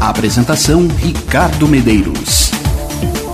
Apresentação 0.00 0.88
Ricardo 0.88 1.68
Medeiros. 1.68 2.50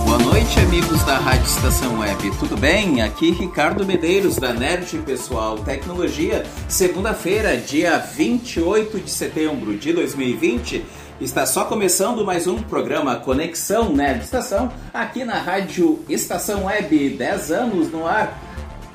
Boa 0.03 0.17
noite, 0.17 0.59
amigos 0.59 1.01
da 1.05 1.17
Rádio 1.17 1.45
Estação 1.45 1.99
Web. 1.99 2.29
Tudo 2.39 2.57
bem? 2.57 3.01
Aqui 3.01 3.31
Ricardo 3.31 3.85
Medeiros 3.85 4.35
da 4.35 4.51
Nerd 4.51 4.97
Pessoal 5.05 5.57
Tecnologia. 5.59 6.45
Segunda-feira, 6.67 7.55
dia 7.55 7.97
28 7.97 8.99
de 8.99 9.09
setembro 9.09 9.77
de 9.77 9.93
2020. 9.93 10.83
Está 11.21 11.45
só 11.45 11.63
começando 11.63 12.25
mais 12.25 12.47
um 12.47 12.61
programa 12.61 13.15
Conexão 13.15 13.93
Nerd 13.93 14.25
Estação 14.25 14.69
aqui 14.93 15.23
na 15.23 15.39
Rádio 15.39 16.03
Estação 16.09 16.65
Web. 16.65 17.11
10 17.11 17.51
anos 17.53 17.89
no 17.89 18.05
ar 18.05 18.46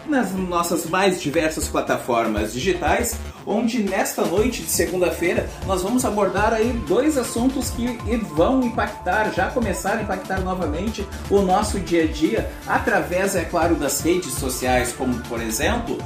nas 0.06 0.33
nossas 0.33 0.87
mais 0.87 1.20
diversas 1.20 1.69
plataformas 1.69 2.52
digitais, 2.52 3.16
onde 3.47 3.83
nesta 3.83 4.25
noite 4.25 4.62
de 4.62 4.70
segunda-feira 4.70 5.48
nós 5.66 5.83
vamos 5.83 6.05
abordar 6.05 6.52
aí 6.52 6.73
dois 6.87 7.19
assuntos 7.19 7.70
que 7.70 7.87
vão 8.34 8.62
impactar, 8.62 9.33
já 9.33 9.51
começaram 9.51 10.01
a 10.01 10.02
impactar 10.02 10.41
novamente 10.41 11.06
o 11.31 11.41
nosso 11.42 11.81
dia 11.81 12.05
a 12.05 12.06
dia 12.06 12.50
através, 12.67 13.34
é 13.34 13.44
claro, 13.44 13.75
das 13.75 14.00
redes 14.00 14.33
sociais, 14.34 14.92
como 14.92 15.19
por 15.22 15.41
exemplo 15.41 15.98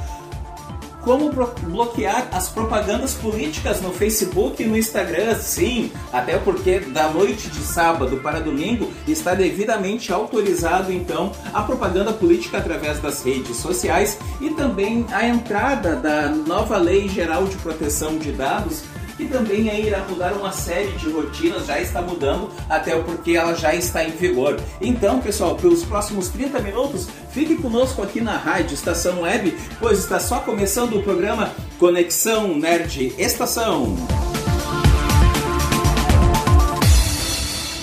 como 1.07 1.31
bloquear 1.61 2.27
as 2.33 2.49
propagandas 2.49 3.13
políticas 3.13 3.81
no 3.81 3.93
Facebook 3.93 4.61
e 4.61 4.65
no 4.65 4.75
Instagram, 4.75 5.35
sim, 5.35 5.89
até 6.11 6.37
porque 6.37 6.81
da 6.81 7.07
noite 7.07 7.49
de 7.49 7.61
sábado 7.61 8.17
para 8.17 8.41
domingo 8.41 8.91
está 9.07 9.33
devidamente 9.33 10.11
autorizado 10.11 10.91
então 10.91 11.31
a 11.53 11.61
propaganda 11.61 12.11
política 12.11 12.57
através 12.57 12.99
das 12.99 13.23
redes 13.23 13.55
sociais 13.55 14.19
e 14.41 14.49
também 14.49 15.05
a 15.13 15.25
entrada 15.25 15.95
da 15.95 16.27
nova 16.27 16.75
Lei 16.77 17.07
Geral 17.07 17.45
de 17.45 17.55
Proteção 17.55 18.17
de 18.17 18.33
Dados 18.33 18.83
que 19.17 19.25
também 19.25 19.69
aí 19.69 19.87
irá 19.87 20.05
mudar 20.07 20.33
uma 20.33 20.51
série 20.51 20.91
de 20.91 21.09
rotinas, 21.09 21.65
já 21.65 21.81
está 21.81 22.01
mudando, 22.01 22.51
até 22.69 22.95
porque 22.99 23.31
ela 23.31 23.55
já 23.55 23.73
está 23.73 24.03
em 24.03 24.11
vigor. 24.11 24.59
Então, 24.79 25.19
pessoal, 25.19 25.55
pelos 25.55 25.83
próximos 25.83 26.29
30 26.29 26.59
minutos, 26.59 27.07
fique 27.31 27.55
conosco 27.55 28.03
aqui 28.03 28.21
na 28.21 28.37
Rádio 28.37 28.75
Estação 28.75 29.21
Web, 29.21 29.57
pois 29.79 29.97
está 29.97 30.19
só 30.19 30.39
começando 30.39 30.97
o 30.97 31.03
programa 31.03 31.51
Conexão 31.79 32.55
Nerd 32.55 33.15
Estação. 33.17 33.95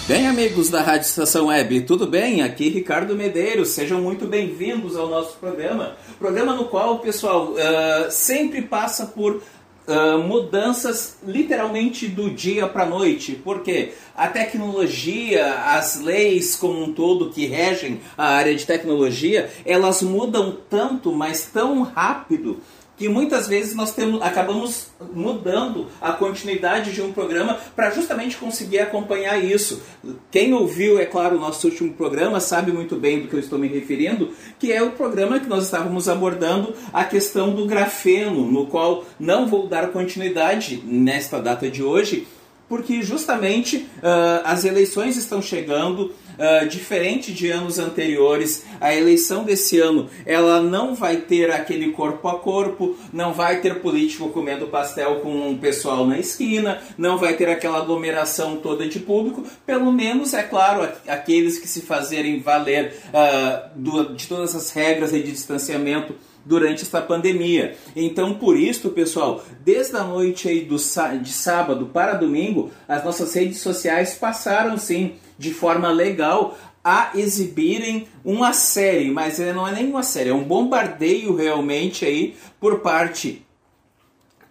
Bem, 0.07 0.27
amigos 0.29 0.69
da 0.69 0.83
Rádio 0.83 1.07
Estação 1.07 1.47
Web, 1.47 1.81
tudo 1.81 2.07
bem? 2.07 2.43
Aqui 2.43 2.69
Ricardo 2.69 3.17
Medeiros, 3.17 3.71
sejam 3.71 4.03
muito 4.03 4.27
bem-vindos 4.27 4.97
ao 4.97 5.09
nosso 5.09 5.39
programa. 5.39 5.97
Programa 6.19 6.55
no 6.55 6.67
qual, 6.67 6.99
pessoal, 6.99 7.53
uh, 7.53 8.11
sempre 8.11 8.61
passa 8.61 9.07
por 9.07 9.43
Uh, 9.87 10.19
mudanças 10.19 11.19
literalmente 11.27 12.09
do 12.09 12.31
dia 12.31 12.67
para 12.67 12.85
a 12.85 12.87
noite, 12.87 13.39
porque 13.45 13.93
a 14.17 14.29
tecnologia, 14.29 15.57
as 15.77 16.01
leis 16.01 16.57
como 16.57 16.83
um 16.83 16.95
todo 16.95 17.29
que 17.29 17.45
regem 17.45 18.01
a 18.17 18.29
área 18.29 18.55
de 18.55 18.65
tecnologia, 18.65 19.51
elas 19.67 20.01
mudam 20.01 20.57
tanto, 20.71 21.13
mas 21.13 21.51
tão 21.53 21.83
rápido 21.83 22.61
que 23.05 23.09
muitas 23.11 23.47
vezes 23.47 23.75
nós 23.75 23.93
temos, 23.93 24.23
acabamos 24.23 24.87
mudando 25.13 25.89
a 26.01 26.13
continuidade 26.13 26.91
de 26.91 27.03
um 27.03 27.13
programa 27.13 27.59
para 27.77 27.91
justamente 27.91 28.39
conseguir 28.39 28.79
acompanhar 28.79 29.37
isso. 29.45 29.83
Quem 30.31 30.55
ouviu, 30.55 30.99
é 30.99 31.05
claro, 31.05 31.37
o 31.37 31.39
nosso 31.39 31.69
último 31.69 31.93
programa 31.93 32.41
sabe 32.41 32.73
muito 32.73 32.97
bem 32.97 33.21
do 33.21 33.29
que 33.29 33.35
eu 33.35 33.41
estou 33.41 33.59
me 33.59 33.69
referindo, 33.69 34.31
que 34.59 34.73
é 34.73 34.83
o 34.83 34.93
programa 34.93 35.39
que 35.39 35.47
nós 35.47 35.65
estávamos 35.65 36.09
abordando 36.09 36.73
a 36.95 37.05
questão 37.05 37.55
do 37.55 37.67
grafeno, 37.67 38.51
no 38.51 38.69
qual 38.69 39.05
não 39.21 39.47
vou 39.47 39.67
dar 39.67 39.89
continuidade 39.89 40.83
nesta 40.87 41.39
data 41.39 41.71
de 41.71 41.83
hoje, 41.83 42.27
porque 42.69 43.03
justamente 43.03 43.77
uh, 43.77 44.43
as 44.45 44.65
eleições 44.65 45.17
estão 45.17 45.43
chegando, 45.43 46.15
uh, 46.39 46.69
diferente 46.69 47.33
de 47.33 47.51
anos 47.51 47.79
anteriores, 47.79 48.65
a 48.81 48.95
eleição 48.95 49.45
desse 49.45 49.79
ano 49.79 50.09
ela 50.25 50.63
não 50.63 50.95
vai 50.95 51.19
ter 51.19 51.51
aquele 51.51 51.91
corpo 51.93 52.29
a 52.29 52.39
corpo, 52.39 52.97
não 53.13 53.33
vai 53.33 53.61
ter 53.61 53.81
político 53.81 54.31
comendo 54.31 54.67
pastel 54.69 55.17
com 55.17 55.51
um 55.51 55.59
pessoal 55.59 56.07
na 56.07 56.19
esquina, 56.19 56.81
não 56.97 57.19
vai 57.19 57.35
ter 57.35 57.49
aquela 57.49 57.79
aglomeração 57.79 58.57
toda 58.57 58.89
de 58.89 58.99
público, 58.99 59.45
pelo 59.67 59.93
menos, 59.93 60.35
é 60.35 60.43
claro, 60.43 60.89
aqueles 61.07 61.59
que 61.59 61.69
se 61.69 61.83
fazerem 61.83 62.41
valer 62.41 62.95
uh, 63.09 63.71
do, 63.79 64.15
de 64.15 64.27
todas 64.27 64.55
as 64.55 64.71
regras 64.71 65.13
de 65.13 65.23
distanciamento 65.23 66.15
durante 66.45 66.83
esta 66.83 67.01
pandemia. 67.01 67.77
Então, 67.97 68.35
por 68.35 68.57
isso, 68.57 68.91
pessoal, 68.91 69.43
desde 69.65 69.97
a 69.97 70.05
noite 70.05 70.49
aí 70.49 70.61
do, 70.61 70.77
de 70.77 71.33
sábado 71.33 71.87
para 71.87 72.15
domingo, 72.15 72.71
as 72.87 73.05
nossas 73.05 73.33
redes 73.35 73.61
sociais 73.61 74.15
passaram 74.15 74.77
sim 74.77 75.15
de 75.39 75.53
forma 75.53 75.91
legal 75.91 76.57
a 76.85 77.11
exibirem 77.15 78.07
uma 78.23 78.53
série, 78.53 79.11
mas 79.11 79.39
não 79.39 79.67
é 79.67 79.73
nem 79.73 79.87
uma 79.87 80.03
série, 80.03 80.29
é 80.29 80.35
um 80.35 80.45
bombardeio 80.45 81.35
realmente 81.35 82.05
aí 82.05 82.37
por 82.61 82.81
parte 82.81 83.45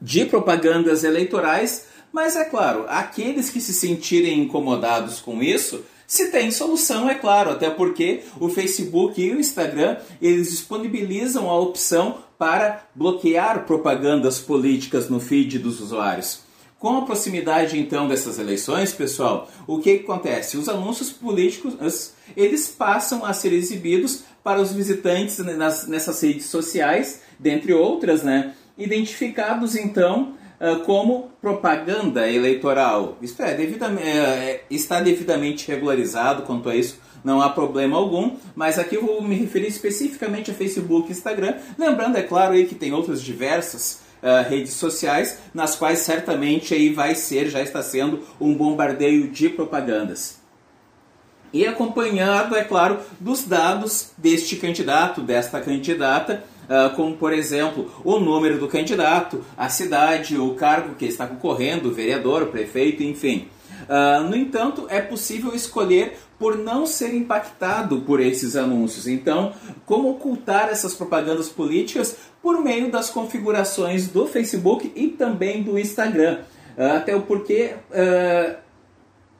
de 0.01 0.25
propagandas 0.25 1.03
eleitorais, 1.03 1.85
mas 2.11 2.35
é 2.35 2.43
claro, 2.45 2.85
aqueles 2.89 3.49
que 3.49 3.61
se 3.61 3.73
sentirem 3.73 4.39
incomodados 4.39 5.19
com 5.21 5.41
isso, 5.43 5.83
se 6.13 6.27
tem 6.27 6.51
solução, 6.51 7.09
é 7.09 7.15
claro, 7.15 7.49
até 7.49 7.71
porque 7.71 8.21
o 8.39 8.47
Facebook 8.47 9.19
e 9.19 9.31
o 9.31 9.39
Instagram 9.39 9.97
eles 10.21 10.51
disponibilizam 10.51 11.49
a 11.49 11.59
opção 11.59 12.19
para 12.37 12.85
bloquear 12.93 13.65
propagandas 13.65 14.39
políticas 14.39 15.09
no 15.09 15.19
feed 15.19 15.57
dos 15.57 15.81
usuários. 15.81 16.41
Com 16.77 16.97
a 16.97 17.01
proximidade 17.01 17.79
então 17.79 18.07
dessas 18.07 18.37
eleições, 18.37 18.93
pessoal, 18.93 19.49
o 19.65 19.79
que 19.79 20.01
acontece? 20.03 20.55
Os 20.55 20.69
anúncios 20.69 21.09
políticos 21.11 22.13
eles 22.37 22.67
passam 22.67 23.25
a 23.25 23.33
ser 23.33 23.51
exibidos 23.51 24.23
para 24.43 24.61
os 24.61 24.71
visitantes 24.71 25.39
nessas 25.39 26.21
redes 26.21 26.45
sociais, 26.45 27.21
dentre 27.39 27.73
outras, 27.73 28.21
né? 28.21 28.53
Identificados 28.77 29.75
então 29.75 30.35
como 30.85 31.31
propaganda 31.41 32.29
eleitoral. 32.29 33.17
Isto 33.21 33.41
é, 33.43 33.53
devidamente, 33.53 34.07
é, 34.07 34.17
é, 34.17 34.65
está 34.69 35.01
devidamente 35.01 35.67
regularizado 35.67 36.43
quanto 36.43 36.69
a 36.69 36.75
isso, 36.75 36.99
não 37.23 37.41
há 37.41 37.49
problema 37.49 37.97
algum, 37.97 38.35
mas 38.55 38.77
aqui 38.77 38.95
eu 38.95 39.05
vou 39.05 39.21
me 39.21 39.35
referir 39.35 39.67
especificamente 39.67 40.51
a 40.51 40.53
Facebook 40.53 41.09
e 41.09 41.11
Instagram, 41.11 41.55
lembrando, 41.77 42.17
é 42.17 42.21
claro, 42.21 42.53
aí 42.53 42.65
que 42.65 42.75
tem 42.75 42.93
outras 42.93 43.21
diversas 43.21 44.01
uh, 44.21 44.47
redes 44.49 44.73
sociais, 44.73 45.39
nas 45.53 45.75
quais 45.75 45.99
certamente 45.99 46.73
aí 46.73 46.89
vai 46.89 47.15
ser, 47.15 47.49
já 47.49 47.61
está 47.61 47.81
sendo, 47.81 48.23
um 48.39 48.53
bombardeio 48.53 49.29
de 49.29 49.49
propagandas. 49.49 50.41
E 51.53 51.67
acompanhado, 51.67 52.55
é 52.55 52.63
claro, 52.63 52.99
dos 53.19 53.43
dados 53.43 54.11
deste 54.17 54.55
candidato, 54.55 55.21
desta 55.21 55.61
candidata, 55.61 56.43
como 56.95 57.15
por 57.17 57.33
exemplo 57.33 57.91
o 58.03 58.19
número 58.19 58.57
do 58.57 58.67
candidato, 58.67 59.43
a 59.57 59.69
cidade, 59.69 60.37
o 60.37 60.55
cargo 60.55 60.95
que 60.95 61.05
está 61.05 61.27
concorrendo, 61.27 61.89
o 61.89 61.93
vereador, 61.93 62.43
o 62.43 62.47
prefeito, 62.47 63.03
enfim. 63.03 63.47
Uh, 63.83 64.23
no 64.29 64.35
entanto, 64.35 64.85
é 64.89 65.01
possível 65.01 65.53
escolher 65.53 66.17
por 66.39 66.57
não 66.57 66.85
ser 66.85 67.13
impactado 67.13 68.01
por 68.01 68.21
esses 68.21 68.55
anúncios. 68.55 69.07
Então, 69.07 69.53
como 69.85 70.09
ocultar 70.09 70.69
essas 70.69 70.93
propagandas 70.93 71.49
políticas 71.49 72.15
por 72.41 72.61
meio 72.61 72.89
das 72.89 73.09
configurações 73.09 74.07
do 74.07 74.25
Facebook 74.25 74.91
e 74.95 75.09
também 75.09 75.61
do 75.61 75.77
Instagram? 75.77 76.39
Uh, 76.77 76.97
até 76.97 77.15
o 77.15 77.21
porquê 77.21 77.75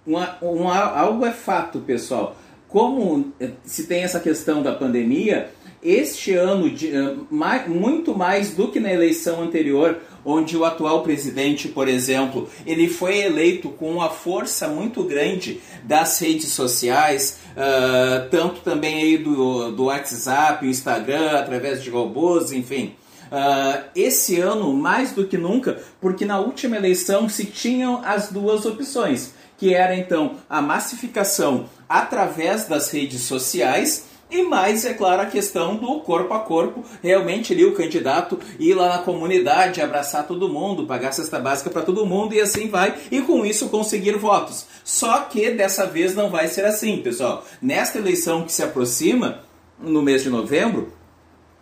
uma, 0.06 0.38
uma, 0.42 0.78
algo 0.78 1.26
é 1.26 1.32
fato, 1.32 1.80
pessoal. 1.80 2.36
Como 2.68 3.32
eh, 3.40 3.52
se 3.64 3.88
tem 3.88 4.04
essa 4.04 4.20
questão 4.20 4.62
da 4.62 4.74
pandemia, 4.74 5.52
este 5.84 6.34
ano, 6.34 6.68
eh, 6.68 7.68
muito 7.68 8.18
mais 8.18 8.52
do 8.52 8.70
que 8.70 8.80
na 8.80 8.92
eleição 8.92 9.42
anterior, 9.42 10.00
onde 10.26 10.56
o 10.56 10.64
atual 10.64 11.04
presidente, 11.04 11.68
por 11.68 11.88
exemplo, 11.88 12.50
ele 12.66 12.88
foi 12.88 13.20
eleito 13.20 13.70
com 13.70 13.92
uma 13.92 14.10
força 14.10 14.68
muito 14.68 15.04
grande 15.04 15.60
das 15.84 16.20
redes 16.20 16.50
sociais, 16.54 17.40
uh, 17.52 18.30
tanto 18.30 18.62
também 18.62 18.96
aí 18.96 19.18
do, 19.18 19.72
do 19.72 19.86
WhatsApp, 19.86 20.66
Instagram, 20.66 21.32
através 21.32 21.84
de 21.84 21.90
robôs, 21.90 22.52
enfim. 22.54 22.96
uh, 23.32 23.84
esse 23.96 24.40
ano 24.40 24.72
mais 24.74 25.12
do 25.12 25.28
que 25.28 25.38
nunca, 25.38 25.82
porque 26.00 26.24
na 26.24 26.40
última 26.40 26.78
eleição 26.78 27.28
se 27.28 27.46
tinham 27.46 28.02
as 28.06 28.32
duas 28.32 28.66
opções, 28.66 29.34
que 29.58 29.74
era 29.74 29.96
então 29.96 30.36
a 30.50 30.62
massificação 30.62 31.66
através 31.90 32.66
das 32.66 32.90
redes 32.92 33.22
sociais 33.22 34.13
e 34.30 34.42
mais, 34.44 34.84
é 34.84 34.94
claro, 34.94 35.22
a 35.22 35.28
questão 35.28 35.76
do 35.76 36.00
corpo 36.00 36.34
a 36.34 36.40
corpo, 36.40 36.84
realmente 37.04 37.54
ali 37.54 37.66
o 37.66 37.76
candidato 37.76 38.40
ir 38.60 38.74
lá 38.74 38.90
na 38.90 39.04
comunidade, 39.04 39.82
abraçar 39.82 40.26
todo 40.26 40.50
mundo, 40.50 40.88
pagar 40.88 41.12
cesta 41.12 41.40
básica 41.40 41.70
para 41.70 41.84
todo 41.84 42.06
mundo 42.06 42.34
e 42.34 42.42
assim 42.42 42.68
vai, 42.68 42.96
e 43.12 43.22
com 43.22 43.46
isso 43.46 43.70
conseguir 43.70 44.18
votos. 44.18 44.66
Só 44.84 45.20
que 45.22 45.52
dessa 45.52 45.86
vez 45.86 46.16
não 46.16 46.30
vai 46.30 46.48
ser 46.48 46.66
assim, 46.66 46.98
pessoal. 46.98 47.46
Nesta 47.62 48.00
eleição 48.00 48.44
que 48.44 48.52
se 48.52 48.64
aproxima, 48.64 49.40
no 49.80 50.02
mês 50.02 50.24
de 50.24 50.30
novembro, 50.30 50.92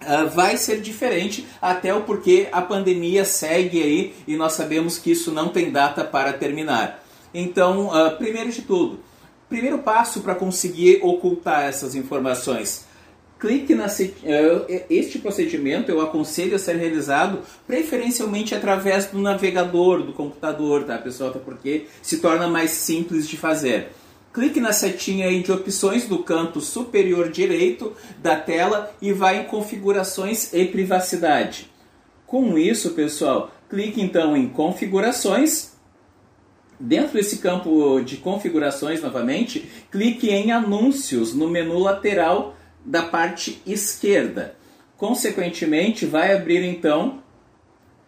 Uh, 0.01 0.27
vai 0.27 0.57
ser 0.57 0.81
diferente, 0.81 1.45
até 1.61 1.93
o 1.93 2.01
porquê 2.01 2.49
a 2.51 2.59
pandemia 2.59 3.23
segue 3.23 3.83
aí 3.83 4.15
e 4.27 4.35
nós 4.35 4.53
sabemos 4.53 4.97
que 4.97 5.11
isso 5.11 5.31
não 5.31 5.49
tem 5.49 5.69
data 5.69 6.03
para 6.03 6.33
terminar. 6.33 7.03
Então, 7.31 7.85
uh, 7.89 8.17
primeiro 8.17 8.51
de 8.51 8.63
tudo, 8.63 8.99
primeiro 9.51 9.79
passo 9.79 10.21
para 10.21 10.33
conseguir 10.33 11.01
ocultar 11.03 11.65
essas 11.65 11.93
informações. 11.93 12.85
Clique 13.37 13.75
na 13.75 13.87
uh, 13.87 14.81
este 14.89 15.19
procedimento 15.19 15.91
eu 15.91 15.99
aconselho 15.99 16.55
a 16.55 16.59
ser 16.59 16.77
realizado 16.77 17.39
preferencialmente 17.67 18.55
através 18.55 19.07
do 19.07 19.19
navegador 19.19 20.03
do 20.03 20.13
computador, 20.13 20.85
tá, 20.85 20.97
pessoal? 20.97 21.31
Porque 21.43 21.87
se 22.01 22.19
torna 22.19 22.47
mais 22.47 22.71
simples 22.71 23.27
de 23.27 23.35
fazer. 23.35 23.89
Clique 24.33 24.61
na 24.61 24.71
setinha 24.71 25.27
aí 25.27 25.43
de 25.43 25.51
opções 25.51 26.07
do 26.07 26.19
canto 26.19 26.61
superior 26.61 27.29
direito 27.29 27.93
da 28.19 28.37
tela 28.37 28.95
e 29.01 29.11
vá 29.11 29.33
em 29.33 29.43
configurações 29.43 30.53
e 30.53 30.63
privacidade. 30.65 31.69
Com 32.25 32.57
isso, 32.57 32.91
pessoal, 32.91 33.51
clique 33.69 34.01
então 34.01 34.37
em 34.37 34.47
configurações. 34.47 35.73
Dentro 36.83 37.13
desse 37.13 37.37
campo 37.37 38.01
de 38.01 38.17
configurações, 38.17 39.03
novamente, 39.03 39.69
clique 39.91 40.31
em 40.31 40.51
anúncios 40.51 41.31
no 41.31 41.47
menu 41.47 41.77
lateral 41.77 42.55
da 42.83 43.03
parte 43.03 43.61
esquerda. 43.67 44.55
Consequentemente, 44.97 46.07
vai 46.07 46.33
abrir 46.33 46.63
então 46.63 47.19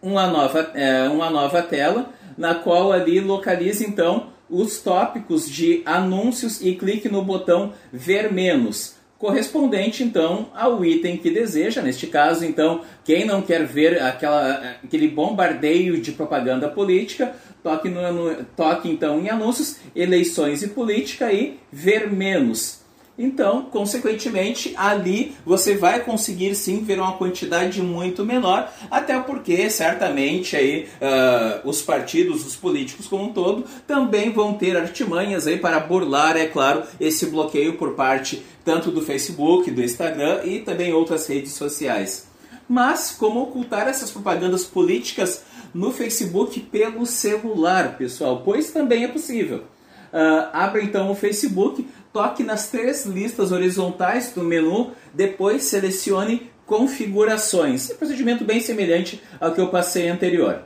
uma 0.02 0.26
nova, 0.26 0.72
é, 0.74 1.08
uma 1.08 1.30
nova 1.30 1.62
tela, 1.62 2.10
na 2.36 2.56
qual 2.56 2.90
ali 2.90 3.20
localiza 3.20 3.86
então 3.86 4.30
os 4.50 4.80
tópicos 4.80 5.48
de 5.48 5.80
anúncios 5.86 6.60
e 6.60 6.74
clique 6.74 7.08
no 7.08 7.22
botão 7.22 7.74
ver 7.92 8.32
menos, 8.32 8.93
correspondente 9.18 10.02
então 10.02 10.48
ao 10.54 10.84
item 10.84 11.16
que 11.16 11.30
deseja. 11.30 11.82
Neste 11.82 12.06
caso, 12.06 12.44
então, 12.44 12.82
quem 13.04 13.24
não 13.24 13.42
quer 13.42 13.64
ver 13.64 14.02
aquela, 14.02 14.76
aquele 14.84 15.08
bombardeio 15.08 16.00
de 16.00 16.12
propaganda 16.12 16.68
política, 16.68 17.34
toque, 17.62 17.88
no, 17.88 18.44
toque 18.56 18.88
então 18.88 19.20
em 19.20 19.30
anúncios, 19.30 19.78
eleições 19.96 20.62
e 20.62 20.68
política 20.68 21.32
e 21.32 21.58
ver 21.72 22.12
menos. 22.12 22.83
Então, 23.16 23.62
consequentemente, 23.70 24.74
ali 24.76 25.36
você 25.46 25.76
vai 25.76 26.00
conseguir 26.00 26.54
sim 26.56 26.82
ver 26.82 26.98
uma 26.98 27.12
quantidade 27.12 27.80
muito 27.80 28.24
menor, 28.24 28.68
até 28.90 29.18
porque 29.20 29.70
certamente 29.70 30.56
aí 30.56 30.88
uh, 31.00 31.68
os 31.68 31.80
partidos, 31.80 32.44
os 32.44 32.56
políticos 32.56 33.06
como 33.06 33.24
um 33.24 33.32
todo, 33.32 33.64
também 33.86 34.32
vão 34.32 34.54
ter 34.54 34.76
artimanhas 34.76 35.46
aí 35.46 35.58
para 35.58 35.78
burlar, 35.78 36.36
é 36.36 36.46
claro, 36.46 36.82
esse 36.98 37.26
bloqueio 37.26 37.76
por 37.78 37.94
parte 37.94 38.42
tanto 38.64 38.90
do 38.90 39.00
Facebook, 39.00 39.70
do 39.70 39.82
Instagram 39.82 40.40
e 40.44 40.60
também 40.60 40.92
outras 40.92 41.26
redes 41.28 41.52
sociais. 41.52 42.26
Mas 42.68 43.14
como 43.16 43.42
ocultar 43.42 43.86
essas 43.86 44.10
propagandas 44.10 44.64
políticas 44.64 45.44
no 45.72 45.92
Facebook 45.92 46.58
pelo 46.60 47.06
celular, 47.06 47.96
pessoal? 47.96 48.42
Pois 48.44 48.70
também 48.72 49.04
é 49.04 49.08
possível. 49.08 49.64
Uh, 50.12 50.48
abra 50.52 50.82
então 50.82 51.10
o 51.10 51.14
Facebook, 51.14 51.86
toque 52.14 52.44
nas 52.44 52.68
três 52.68 53.04
listas 53.04 53.50
horizontais 53.50 54.30
do 54.30 54.44
menu, 54.44 54.92
depois 55.12 55.64
selecione 55.64 56.48
configurações. 56.64 57.90
É 57.90 57.94
um 57.94 57.96
procedimento 57.96 58.44
bem 58.44 58.60
semelhante 58.60 59.20
ao 59.40 59.52
que 59.52 59.60
eu 59.60 59.68
passei 59.68 60.08
anterior. 60.08 60.62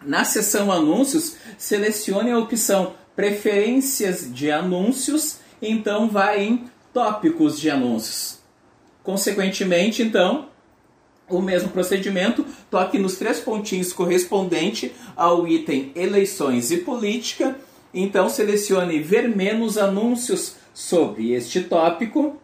Na 0.00 0.24
seção 0.24 0.70
anúncios, 0.70 1.34
selecione 1.58 2.30
a 2.30 2.38
opção 2.38 2.94
preferências 3.16 4.32
de 4.32 4.48
anúncios, 4.52 5.38
então 5.60 6.08
vai 6.08 6.44
em 6.44 6.70
tópicos 6.92 7.58
de 7.58 7.68
anúncios. 7.68 8.38
Consequentemente, 9.02 10.02
então, 10.02 10.48
o 11.28 11.40
mesmo 11.40 11.70
procedimento, 11.70 12.46
toque 12.70 12.96
nos 12.96 13.16
três 13.16 13.40
pontinhos 13.40 13.92
correspondente 13.92 14.92
ao 15.16 15.48
item 15.48 15.90
eleições 15.96 16.70
e 16.70 16.78
política 16.78 17.56
então 17.94 18.28
selecione 18.28 18.98
ver 18.98 19.28
menos 19.28 19.78
anúncios 19.78 20.56
sobre 20.74 21.32
este 21.32 21.60
tópico. 21.62 22.36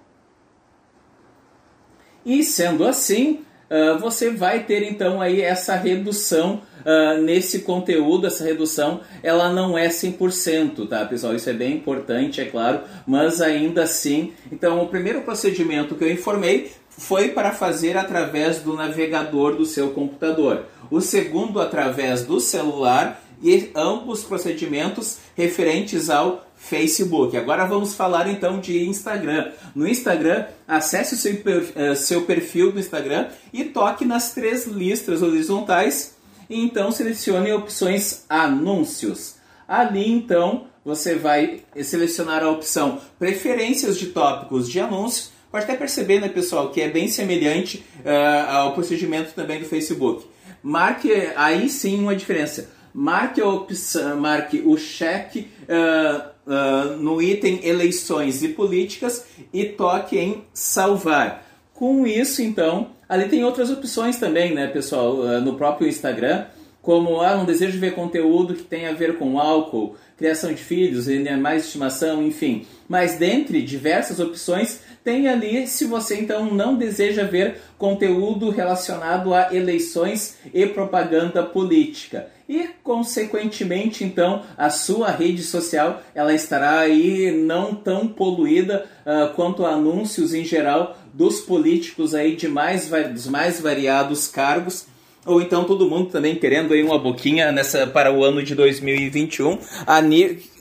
E 2.25 2.45
sendo 2.45 2.87
assim, 2.87 3.41
uh, 3.71 3.99
você 3.99 4.31
vai 4.31 4.63
ter 4.65 4.83
então 4.83 5.21
aí 5.21 5.41
essa 5.41 5.75
redução 5.75 6.63
uh, 6.85 7.21
nesse 7.23 7.61
conteúdo, 7.61 8.27
essa 8.27 8.45
redução 8.45 9.01
ela 9.23 9.53
não 9.53 9.77
é 9.77 9.89
100%, 9.89 10.89
tá 10.89 11.05
pessoal? 11.05 11.35
Isso 11.35 11.51
é 11.51 11.55
bem 11.55 11.75
importante, 11.75 12.41
é 12.41 12.45
claro, 12.45 12.83
mas 13.07 13.41
ainda 13.41 13.83
assim. 13.83 14.33
Então 14.53 14.83
o 14.83 14.89
primeiro 14.89 15.23
procedimento 15.23 15.95
que 15.97 16.05
eu 16.05 16.13
informei 16.13 16.71
foi 16.89 17.31
para 17.31 17.53
fazer 17.53 17.97
através 17.97 18.59
do 18.59 18.75
navegador 18.75 19.57
do 19.57 19.65
seu 19.65 19.91
computador. 19.91 20.67
O 20.91 21.01
segundo 21.01 21.61
através 21.61 22.25
do 22.25 22.39
celular 22.41 23.20
e 23.43 23.71
ambos 23.75 24.23
procedimentos 24.23 25.19
referentes 25.37 26.11
ao 26.11 26.47
Facebook. 26.57 27.37
Agora 27.37 27.65
vamos 27.65 27.95
falar 27.95 28.29
então 28.29 28.61
de 28.61 28.85
Instagram. 28.85 29.51
No 29.75 29.89
Instagram, 29.89 30.47
acesse 30.69 31.15
o 31.15 31.17
seu, 31.17 31.33
uh, 31.33 31.97
seu 31.97 32.23
perfil 32.23 32.71
do 32.71 32.79
Instagram 32.79 33.29
e 33.53 33.65
toque 33.65 34.05
nas 34.05 34.35
três 34.35 34.67
listas 34.67 35.23
horizontais 35.23 36.17
e 36.49 36.61
então 36.61 36.93
selecione 36.93 37.51
opções 37.53 38.25
anúncios. 38.29 39.37
Ali 39.67 40.11
então 40.11 40.67
você 40.85 41.15
vai 41.15 41.63
selecionar 41.83 42.43
a 42.43 42.51
opção 42.51 43.01
preferências 43.19 43.99
de 43.99 44.07
tópicos 44.07 44.69
de 44.69 44.81
anúncios. 44.81 45.31
Pode 45.51 45.65
até 45.65 45.75
perceber, 45.75 46.21
né, 46.21 46.29
pessoal, 46.29 46.71
que 46.71 46.81
é 46.81 46.89
bem 46.89 47.09
semelhante 47.09 47.85
uh, 48.05 48.51
ao 48.51 48.75
procedimento 48.75 49.33
também 49.35 49.61
do 49.61 49.67
Facebook. 49.67 50.27
Marque 50.63 51.11
aí 51.37 51.69
sim 51.69 51.99
uma 52.01 52.15
diferença 52.15 52.69
marque, 52.93 53.41
a 53.41 53.47
opção, 53.47 54.17
marque 54.19 54.63
o 54.65 54.77
cheque 54.77 55.49
uh, 55.69 56.31
uh, 56.47 56.97
no 56.97 57.21
item 57.21 57.61
eleições 57.65 58.43
e 58.43 58.49
políticas 58.49 59.27
e 59.53 59.65
toque 59.65 60.19
em 60.19 60.45
salvar. 60.53 61.47
Com 61.75 62.07
isso, 62.07 62.43
então, 62.43 62.89
ali 63.09 63.29
tem 63.29 63.45
outras 63.45 63.71
opções 63.71 64.19
também, 64.19 64.55
né, 64.55 64.67
pessoal, 64.67 65.17
uh, 65.17 65.41
no 65.41 65.55
próprio 65.55 65.89
Instagram, 65.89 66.45
como 66.83 67.21
ah, 67.21 67.37
um 67.37 67.45
desejo 67.45 67.73
de 67.73 67.79
ver 67.79 67.95
conteúdo 67.95 68.55
que 68.55 68.63
tem 68.63 68.87
a 68.87 68.93
ver 68.93 69.19
com 69.19 69.39
álcool, 69.39 69.97
criação 70.17 70.53
de 70.53 70.63
filhos, 70.63 71.09
animais 71.09 71.63
de 71.63 71.67
estimação, 71.69 72.23
enfim. 72.23 72.67
Mas 72.89 73.17
dentre 73.19 73.63
diversas 73.63 74.19
opções, 74.19 74.81
tem 75.05 75.29
ali 75.29 75.67
se 75.67 75.85
você 75.85 76.19
então 76.19 76.53
não 76.53 76.77
deseja 76.77 77.25
ver 77.25 77.59
conteúdo 77.79 78.51
relacionado 78.51 79.33
a 79.33 79.55
eleições 79.55 80.37
e 80.53 80.67
propaganda 80.67 81.43
política. 81.43 82.29
E, 82.49 82.69
consequentemente, 82.83 84.03
então, 84.03 84.43
a 84.59 84.71
sua 84.71 85.11
rede 85.13 85.43
social 85.43 86.03
ela 86.13 86.35
estará 86.35 86.81
aí 86.81 87.31
não 87.31 87.75
tão 87.75 88.09
poluída 88.09 88.87
uh, 89.07 89.33
quanto 89.35 89.65
anúncios 89.65 90.35
em 90.35 90.45
geral 90.45 90.99
dos 91.15 91.41
políticos 91.41 92.13
aí 92.13 92.35
de 92.35 92.49
mais, 92.49 92.91
dos 93.13 93.29
mais 93.29 93.61
variados 93.61 94.27
cargos 94.27 94.90
ou 95.33 95.41
então 95.41 95.65
todo 95.65 95.89
mundo 95.89 96.11
também 96.11 96.35
querendo 96.35 96.75
aí 96.75 96.83
uma 96.83 96.99
boquinha 96.99 97.53
nessa 97.53 97.87
para 97.87 98.13
o 98.13 98.25
ano 98.25 98.43
de 98.43 98.55
2021, 98.55 99.59
a, 99.87 100.01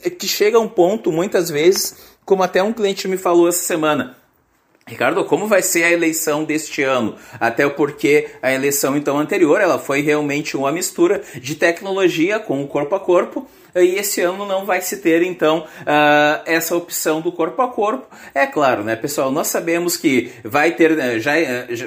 que 0.10 0.28
chega 0.28 0.58
a 0.58 0.62
um 0.62 0.68
ponto 0.68 1.12
muitas 1.12 1.50
vezes, 1.50 1.98
como 2.24 2.44
até 2.44 2.62
um 2.62 2.74
cliente 2.74 3.08
me 3.08 3.18
falou 3.18 3.48
essa 3.48 3.64
semana, 3.64 4.16
Ricardo, 4.90 5.24
como 5.24 5.48
vai 5.48 5.62
ser 5.62 5.84
a 5.84 5.92
eleição 5.92 6.44
deste 6.44 6.82
ano? 6.82 7.16
Até 7.40 7.70
porque 7.70 8.28
a 8.42 8.52
eleição 8.52 8.98
então 8.98 9.20
anterior 9.20 9.62
ela 9.62 9.78
foi 9.78 10.02
realmente 10.02 10.58
uma 10.58 10.72
mistura 10.72 11.22
de 11.36 11.54
tecnologia 11.54 12.40
com 12.40 12.64
o 12.64 12.68
corpo 12.68 12.96
a 12.96 13.00
corpo 13.00 13.48
e 13.76 14.00
esse 14.00 14.20
ano 14.22 14.48
não 14.48 14.66
vai 14.66 14.82
se 14.82 14.98
ter 14.98 15.22
então 15.22 15.60
uh, 15.60 16.42
essa 16.48 16.76
opção 16.76 17.22
do 17.22 17.32
corpo 17.32 17.62
a 17.62 17.68
corpo. 17.68 18.08
É 18.34 18.48
claro, 18.48 18.84
né, 18.84 18.96
pessoal? 18.96 19.32
Nós 19.32 19.48
sabemos 19.48 19.96
que 19.96 20.32
vai 20.44 20.72
ter, 20.72 20.98
eh, 20.98 21.20
já, 21.20 21.34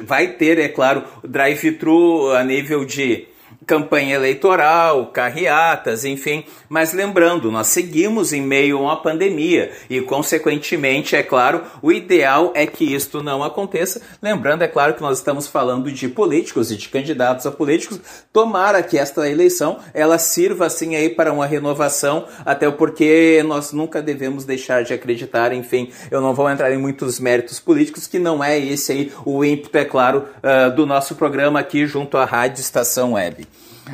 vai 0.02 0.28
ter, 0.28 0.60
é 0.60 0.68
claro, 0.68 1.02
drive-thru 1.24 2.30
a 2.30 2.44
nível 2.44 2.84
de 2.84 3.26
campanha 3.66 4.14
eleitoral, 4.14 5.06
carreatas, 5.06 6.04
enfim. 6.04 6.44
Mas 6.68 6.92
lembrando, 6.92 7.50
nós 7.50 7.68
seguimos 7.68 8.32
em 8.32 8.42
meio 8.42 8.78
a 8.78 8.80
uma 8.80 9.02
pandemia 9.02 9.70
e, 9.88 10.00
consequentemente, 10.00 11.16
é 11.16 11.22
claro, 11.22 11.62
o 11.80 11.92
ideal 11.92 12.52
é 12.54 12.66
que 12.66 12.84
isto 12.84 13.22
não 13.22 13.42
aconteça. 13.42 14.00
Lembrando, 14.20 14.62
é 14.62 14.68
claro, 14.68 14.94
que 14.94 15.02
nós 15.02 15.18
estamos 15.18 15.46
falando 15.46 15.90
de 15.90 16.08
políticos 16.08 16.70
e 16.70 16.76
de 16.76 16.88
candidatos 16.88 17.46
a 17.46 17.50
políticos. 17.50 18.00
Tomara 18.32 18.82
que 18.82 18.98
esta 18.98 19.28
eleição 19.28 19.78
ela 19.94 20.18
sirva 20.18 20.66
assim 20.66 20.96
aí 20.96 21.08
para 21.08 21.32
uma 21.32 21.46
renovação, 21.46 22.26
até 22.44 22.70
porque 22.70 23.42
nós 23.46 23.72
nunca 23.72 24.02
devemos 24.02 24.44
deixar 24.44 24.82
de 24.84 24.92
acreditar. 24.92 25.52
Enfim, 25.52 25.90
eu 26.10 26.20
não 26.20 26.34
vou 26.34 26.50
entrar 26.50 26.72
em 26.72 26.78
muitos 26.78 27.20
méritos 27.20 27.60
políticos, 27.60 28.06
que 28.06 28.18
não 28.18 28.42
é 28.42 28.58
esse 28.58 28.92
aí 28.92 29.12
o 29.24 29.44
ímpeto, 29.44 29.78
é 29.78 29.84
claro, 29.84 30.26
uh, 30.38 30.74
do 30.74 30.86
nosso 30.86 31.14
programa 31.14 31.60
aqui 31.60 31.86
junto 31.86 32.16
à 32.16 32.24
Rádio 32.24 32.60
Estação 32.60 33.12
Web. 33.12 33.46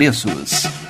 preços. 0.00 0.89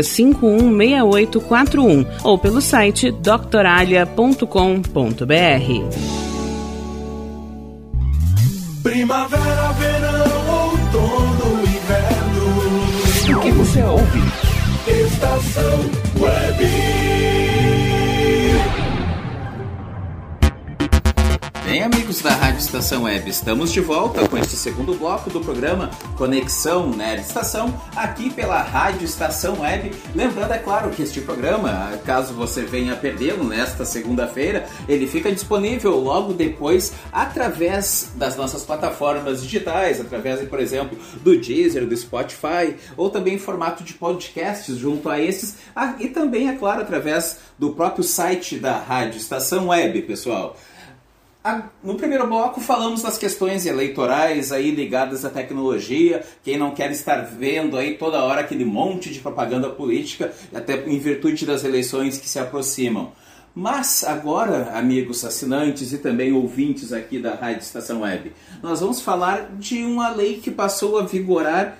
33516841 0.00 2.06
ou 2.24 2.38
pelo 2.38 2.60
site 2.60 3.10
doctoralha.com.br. 3.10 4.42
Primavera, 8.82 9.72
verão, 9.72 10.48
outono, 10.48 11.62
inverno. 11.62 13.36
O 13.36 13.40
que 13.40 13.50
você 13.50 13.82
ouve? 13.82 14.22
Estação 14.86 15.80
Web. 16.20 17.15
Bem, 21.76 21.82
amigos 21.82 22.22
da 22.22 22.30
Rádio 22.30 22.60
Estação 22.60 23.02
Web, 23.02 23.28
estamos 23.28 23.70
de 23.70 23.82
volta 23.82 24.26
com 24.26 24.38
este 24.38 24.56
segundo 24.56 24.94
bloco 24.94 25.28
do 25.28 25.42
programa 25.42 25.90
Conexão 26.16 26.88
Nerd 26.88 27.20
Estação, 27.20 27.78
aqui 27.94 28.30
pela 28.30 28.62
Rádio 28.62 29.04
Estação 29.04 29.60
Web. 29.60 29.92
Lembrando, 30.14 30.54
é 30.54 30.58
claro, 30.58 30.88
que 30.88 31.02
este 31.02 31.20
programa, 31.20 31.92
caso 32.06 32.32
você 32.32 32.62
venha 32.62 32.96
perdê-lo 32.96 33.44
nesta 33.44 33.84
segunda-feira, 33.84 34.66
ele 34.88 35.06
fica 35.06 35.30
disponível 35.30 36.00
logo 36.00 36.32
depois 36.32 36.94
através 37.12 38.10
das 38.14 38.38
nossas 38.38 38.64
plataformas 38.64 39.42
digitais, 39.42 40.00
através, 40.00 40.48
por 40.48 40.60
exemplo, 40.60 40.98
do 41.20 41.38
Deezer, 41.38 41.86
do 41.86 41.94
Spotify, 41.94 42.74
ou 42.96 43.10
também 43.10 43.34
em 43.34 43.38
formato 43.38 43.84
de 43.84 43.92
podcasts 43.92 44.78
junto 44.78 45.10
a 45.10 45.20
esses, 45.20 45.56
ah, 45.76 45.94
e 46.00 46.08
também, 46.08 46.48
é 46.48 46.54
claro, 46.54 46.80
através 46.80 47.40
do 47.58 47.74
próprio 47.74 48.02
site 48.02 48.58
da 48.58 48.78
Rádio 48.78 49.18
Estação 49.18 49.68
Web, 49.68 50.00
pessoal. 50.00 50.56
No 51.82 51.94
primeiro 51.94 52.26
bloco 52.26 52.60
falamos 52.60 53.02
das 53.02 53.16
questões 53.16 53.66
eleitorais 53.66 54.50
aí 54.50 54.72
ligadas 54.72 55.24
à 55.24 55.30
tecnologia, 55.30 56.24
quem 56.42 56.58
não 56.58 56.72
quer 56.72 56.90
estar 56.90 57.20
vendo 57.22 57.76
aí 57.76 57.96
toda 57.96 58.24
hora 58.24 58.40
aquele 58.40 58.64
monte 58.64 59.12
de 59.12 59.20
propaganda 59.20 59.70
política, 59.70 60.32
até 60.52 60.74
em 60.88 60.98
virtude 60.98 61.46
das 61.46 61.62
eleições 61.62 62.18
que 62.18 62.28
se 62.28 62.40
aproximam. 62.40 63.12
Mas 63.54 64.02
agora, 64.02 64.72
amigos 64.74 65.24
assinantes 65.24 65.92
e 65.92 65.98
também 65.98 66.32
ouvintes 66.32 66.92
aqui 66.92 67.18
da 67.18 67.34
Rádio 67.34 67.62
Estação 67.62 68.00
Web, 68.00 68.32
nós 68.60 68.80
vamos 68.80 69.00
falar 69.00 69.52
de 69.56 69.84
uma 69.84 70.10
lei 70.10 70.38
que 70.38 70.50
passou 70.50 70.98
a 70.98 71.04
vigorar 71.04 71.78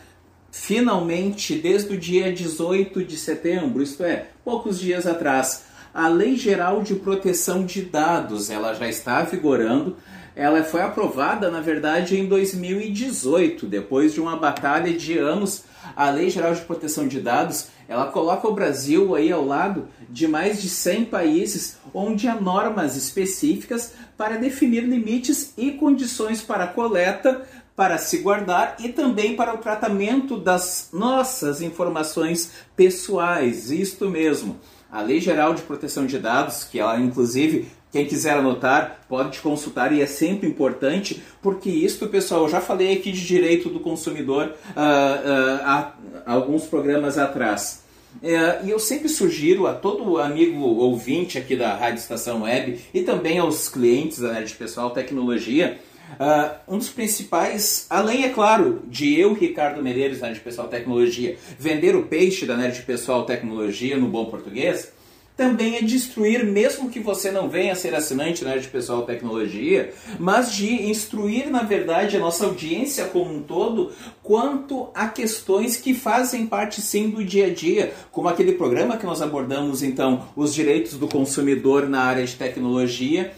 finalmente 0.51 1.57
desde 1.57 1.93
o 1.93 1.99
dia 1.99 2.33
18 2.33 3.05
de 3.05 3.19
setembro, 3.19 3.83
isto 3.83 4.05
é, 4.05 4.29
poucos 4.45 4.79
dias 4.79 5.07
atrás 5.07 5.66
a 5.97 6.09
Lei 6.09 6.37
Geral 6.37 6.83
de 6.83 6.95
Proteção 6.95 7.65
de 7.65 7.81
Dados, 7.81 8.51
ela 8.51 8.75
já 8.75 8.87
está 8.87 9.23
vigorando. 9.23 9.97
Ela 10.35 10.63
foi 10.63 10.83
aprovada, 10.83 11.51
na 11.51 11.63
verdade, 11.63 12.19
em 12.19 12.27
2018, 12.27 13.67
depois 13.67 14.13
de 14.13 14.21
uma 14.21 14.37
batalha 14.37 14.93
de 14.93 15.17
anos. 15.17 15.65
A 15.97 16.11
Lei 16.11 16.29
Geral 16.29 16.53
de 16.53 16.61
Proteção 16.61 17.09
de 17.09 17.19
Dados, 17.19 17.69
ela 17.89 18.09
coloca 18.09 18.47
o 18.47 18.53
Brasil 18.53 19.15
aí 19.15 19.33
ao 19.33 19.43
lado 19.43 19.89
de 20.11 20.29
mais 20.29 20.61
de 20.61 20.69
100 20.69 21.07
países 21.07 21.79
onde 21.95 22.29
há 22.29 22.35
normas 22.35 22.95
específicas 22.95 23.95
para 24.19 24.37
definir 24.37 24.83
limites 24.83 25.55
e 25.57 25.71
condições 25.71 26.43
para 26.43 26.67
coleta, 26.67 27.41
para 27.75 27.97
se 27.97 28.19
guardar 28.19 28.77
e 28.81 28.91
também 28.91 29.35
para 29.35 29.55
o 29.55 29.59
tratamento 29.59 30.37
das 30.37 30.91
nossas 30.93 31.63
informações 31.63 32.53
pessoais. 32.77 33.71
Isto 33.71 34.11
mesmo 34.11 34.61
a 34.91 35.03
Lei 35.03 35.21
Geral 35.21 35.55
de 35.55 35.63
Proteção 35.63 36.07
de 36.07 36.19
Dados, 36.19 36.65
que 36.65 36.79
ela 36.79 36.99
inclusive 36.99 37.69
quem 37.93 38.05
quiser 38.05 38.35
anotar 38.35 39.01
pode 39.09 39.41
consultar 39.41 39.93
e 39.93 40.03
é 40.03 40.07
sempre 40.07 40.49
importante, 40.49 41.23
porque 41.41 41.71
isso, 41.71 42.07
pessoal, 42.09 42.43
eu 42.43 42.49
já 42.49 42.61
falei 42.61 42.93
aqui 42.93 43.11
de 43.11 43.27
direito 43.27 43.69
do 43.69 43.81
consumidor 43.81 44.53
uh, 44.71 44.81
uh, 44.81 45.93
alguns 46.27 46.65
programas 46.65 47.17
atrás. 47.17 47.85
É, 48.23 48.65
e 48.65 48.71
eu 48.71 48.79
sempre 48.79 49.09
sugiro 49.09 49.67
a 49.67 49.75
todo 49.75 50.19
amigo 50.19 50.59
ouvinte 50.59 51.37
aqui 51.37 51.55
da 51.55 51.75
Rádio 51.75 51.99
Estação 51.99 52.43
Web 52.43 52.81
e 52.95 53.03
também 53.03 53.39
aos 53.39 53.69
clientes 53.69 54.19
da 54.19 54.33
Nerd 54.33 54.55
Pessoal 54.55 54.91
Tecnologia 54.91 55.79
Uh, 56.15 56.75
um 56.75 56.79
dos 56.79 56.89
principais, 56.89 57.87
além, 57.91 58.25
é 58.25 58.29
claro, 58.29 58.83
de 58.87 59.19
eu, 59.19 59.35
Ricardo 59.35 59.83
Medeiros, 59.83 60.21
Nerd 60.21 60.41
Pessoal 60.41 60.69
Tecnologia, 60.69 61.37
vender 61.59 61.95
o 61.95 62.05
peixe 62.05 62.47
da 62.47 62.57
Nerd 62.57 62.81
Pessoal 62.83 63.25
Tecnologia 63.25 63.97
no 63.97 64.09
bom 64.09 64.27
português, 64.27 64.93
também 65.37 65.77
é 65.77 65.83
destruir, 65.83 66.47
mesmo 66.47 66.89
que 66.89 66.99
você 66.99 67.31
não 67.31 67.47
venha 67.49 67.73
a 67.73 67.77
ser 67.77 67.95
assinante 67.95 68.43
da 68.43 68.51
Nerd 68.51 68.69
Pessoal 68.69 69.03
Tecnologia, 69.03 69.93
mas 70.19 70.55
de 70.55 70.89
instruir, 70.89 71.51
na 71.51 71.63
verdade, 71.63 72.17
a 72.17 72.21
nossa 72.21 72.47
audiência 72.47 73.05
como 73.05 73.35
um 73.35 73.43
todo 73.43 73.93
quanto 74.23 74.89
a 74.95 75.09
questões 75.09 75.77
que 75.77 75.93
fazem 75.93 76.47
parte 76.47 76.81
sim 76.81 77.11
do 77.11 77.23
dia 77.23 77.47
a 77.47 77.51
dia, 77.51 77.93
como 78.11 78.29
aquele 78.29 78.53
programa 78.53 78.97
que 78.97 79.05
nós 79.05 79.21
abordamos, 79.21 79.83
então, 79.83 80.27
os 80.35 80.55
direitos 80.55 80.95
do 80.95 81.07
consumidor 81.07 81.87
na 81.87 82.01
área 82.01 82.25
de 82.25 82.35
tecnologia 82.35 83.35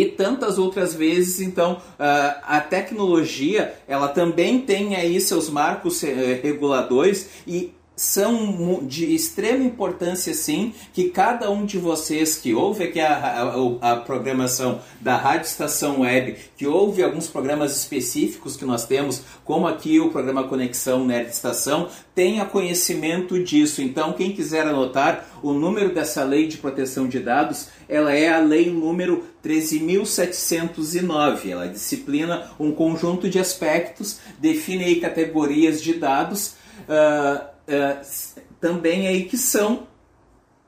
e 0.00 0.06
tantas 0.06 0.58
outras 0.58 0.94
vezes 0.94 1.40
então 1.40 1.80
a 1.98 2.60
tecnologia 2.60 3.74
ela 3.86 4.08
também 4.08 4.60
tem 4.60 4.96
aí 4.96 5.20
seus 5.20 5.48
marcos 5.48 6.02
eh, 6.02 6.40
reguladores 6.42 7.28
e 7.46 7.72
são 7.96 8.84
de 8.84 9.14
extrema 9.14 9.62
importância, 9.62 10.34
sim, 10.34 10.74
que 10.92 11.10
cada 11.10 11.50
um 11.50 11.64
de 11.64 11.78
vocês 11.78 12.36
que 12.36 12.52
ouve 12.52 12.84
aqui 12.84 13.00
a, 13.00 13.14
a, 13.14 13.92
a, 13.92 13.96
programação 13.96 14.80
da 15.00 15.16
Rádio 15.16 15.46
Estação 15.46 16.00
Web, 16.00 16.36
que 16.56 16.66
ouve 16.66 17.02
alguns 17.02 17.28
programas 17.28 17.76
específicos 17.76 18.56
que 18.56 18.64
nós 18.64 18.84
temos, 18.84 19.22
como 19.44 19.66
aqui 19.66 20.00
o 20.00 20.10
programa 20.10 20.44
Conexão 20.44 21.04
Nerd 21.04 21.30
Estação, 21.30 21.88
tenha 22.14 22.44
conhecimento 22.44 23.42
disso. 23.42 23.80
Então, 23.80 24.12
quem 24.12 24.32
quiser 24.32 24.66
anotar, 24.66 25.28
o 25.42 25.52
número 25.52 25.94
dessa 25.94 26.24
lei 26.24 26.48
de 26.48 26.56
proteção 26.56 27.06
de 27.06 27.20
dados, 27.20 27.68
ela 27.88 28.12
é 28.12 28.28
a 28.28 28.38
lei 28.38 28.70
número 28.72 29.24
13.709. 29.44 31.50
Ela 31.50 31.68
disciplina 31.68 32.50
um 32.58 32.72
conjunto 32.72 33.28
de 33.28 33.38
aspectos, 33.38 34.20
define 34.38 34.96
categorias 34.96 35.82
de 35.82 35.92
dados. 35.94 36.54
Uh, 36.88 37.44
uh, 37.68 38.00
também 38.60 39.06
aí 39.06 39.24
que 39.24 39.36
são 39.36 39.86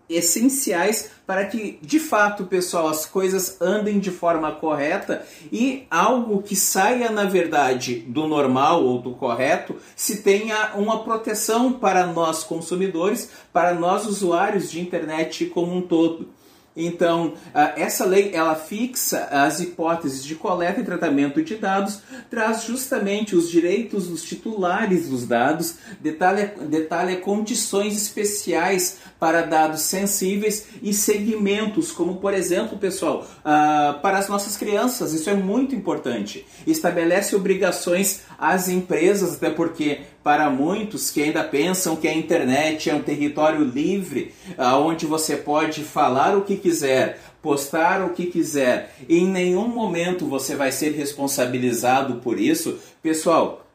essenciais 0.09 1.11
para 1.27 1.45
que 1.47 1.79
de 1.83 1.99
fato, 1.99 2.45
pessoal, 2.45 2.89
as 2.89 3.05
coisas 3.05 3.61
andem 3.61 3.99
de 3.99 4.11
forma 4.11 4.53
correta 4.53 5.27
e 5.51 5.87
algo 5.91 6.43
que 6.43 6.55
saia 6.55 7.11
na 7.11 7.25
verdade 7.25 7.97
do 8.07 8.29
normal 8.29 8.85
ou 8.85 9.01
do 9.01 9.13
correto 9.13 9.77
se 9.97 10.23
tenha 10.23 10.73
uma 10.77 11.03
proteção 11.03 11.73
para 11.73 12.07
nós 12.07 12.45
consumidores, 12.45 13.31
para 13.53 13.75
nós 13.75 14.07
usuários 14.07 14.71
de 14.71 14.81
internet 14.81 15.47
como 15.47 15.75
um 15.75 15.83
todo. 15.83 16.29
Então, 16.77 17.35
essa 17.77 18.05
lei 18.05 18.31
ela 18.35 18.55
fixa 18.55 19.25
as 19.31 19.61
hipóteses 19.61 20.25
de 20.25 20.35
coleta 20.35 20.81
e 20.81 20.85
tratamento 20.85 21.43
de 21.43 21.57
dados, 21.57 22.01
traz 22.31 22.65
justamente 22.65 23.35
os 23.35 23.51
direitos 23.51 24.09
dos 24.09 24.23
titulares 24.23 25.09
dos 25.09 25.27
dados, 25.27 25.77
detalha, 26.01 26.55
detalha 26.69 27.17
condições 27.17 27.97
especiais 27.97 28.99
para 29.19 29.43
dados 29.43 29.81
sensíveis 29.83 30.67
e 30.83 30.93
segmentos, 30.93 31.91
como 31.91 32.17
por 32.17 32.35
exemplo, 32.35 32.77
pessoal, 32.77 33.27
para 33.43 34.19
as 34.19 34.29
nossas 34.29 34.57
crianças, 34.57 35.15
isso 35.15 35.31
é 35.31 35.35
muito 35.35 35.75
importante. 35.75 36.47
Estabelece 36.67 37.35
obrigações 37.35 38.23
às 38.39 38.69
empresas, 38.69 39.37
até 39.37 39.49
porque 39.49 40.01
para 40.27 40.51
muitos 40.51 41.09
que 41.09 41.23
ainda 41.23 41.45
pensam 41.45 41.95
que 41.95 42.09
a 42.09 42.13
internet 42.13 42.91
é 42.91 42.95
um 42.97 43.01
território 43.01 43.65
livre, 43.65 44.35
onde 44.59 45.07
você 45.07 45.37
pode 45.37 45.85
falar 45.85 46.37
o 46.37 46.43
que 46.43 46.57
quiser, 46.57 47.21
postar 47.41 48.05
o 48.05 48.09
que 48.09 48.27
quiser, 48.27 48.93
e 49.09 49.19
em 49.19 49.29
nenhum 49.29 49.69
momento 49.69 50.27
você 50.27 50.57
vai 50.57 50.73
ser 50.73 50.91
responsabilizado 50.91 52.17
por 52.17 52.41
isso, 52.41 52.77
pessoal. 53.01 53.69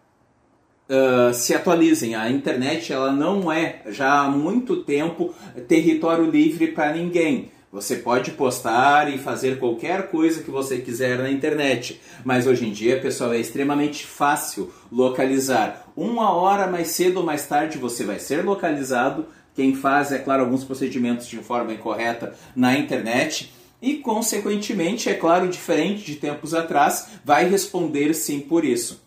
Uh, 0.90 1.34
se 1.34 1.56
atualizem. 1.56 2.16
A 2.16 2.30
internet 2.30 2.92
ela 2.92 3.14
não 3.14 3.50
é 3.50 3.84
já 3.86 4.20
há 4.20 4.30
muito 4.30 4.84
tempo 4.84 5.34
território 5.70 6.30
livre 6.30 6.68
para 6.74 6.92
ninguém. 6.92 7.50
Você 7.72 7.96
pode 7.96 8.32
postar 8.32 9.14
e 9.14 9.18
fazer 9.18 9.58
qualquer 9.58 10.10
coisa 10.10 10.44
que 10.44 10.52
você 10.52 10.80
quiser 10.80 11.20
na 11.20 11.32
internet, 11.32 12.02
mas 12.26 12.46
hoje 12.46 12.68
em 12.68 12.72
dia, 12.72 13.00
pessoal, 13.00 13.34
é 13.34 13.40
extremamente 13.40 14.06
fácil 14.06 14.70
localizar. 14.92 15.88
Uma 15.96 16.34
hora 16.34 16.68
mais 16.68 16.90
cedo 16.90 17.22
ou 17.22 17.26
mais 17.26 17.48
tarde 17.48 17.78
você 17.78 18.04
vai 18.04 18.20
ser 18.20 18.44
localizado. 18.44 19.26
Quem 19.56 19.74
faz, 19.74 20.12
é 20.12 20.18
claro, 20.18 20.44
alguns 20.44 20.66
procedimentos 20.66 21.28
de 21.28 21.38
forma 21.38 21.72
incorreta 21.72 22.36
na 22.54 22.78
internet 22.78 23.54
e, 23.82 23.96
consequentemente, 23.96 25.08
é 25.08 25.14
claro, 25.14 25.48
diferente 25.48 26.04
de 26.04 26.18
tempos 26.18 26.54
atrás, 26.54 27.08
vai 27.24 27.48
responder 27.48 28.14
sim 28.14 28.42
por 28.42 28.66
isso. 28.66 29.01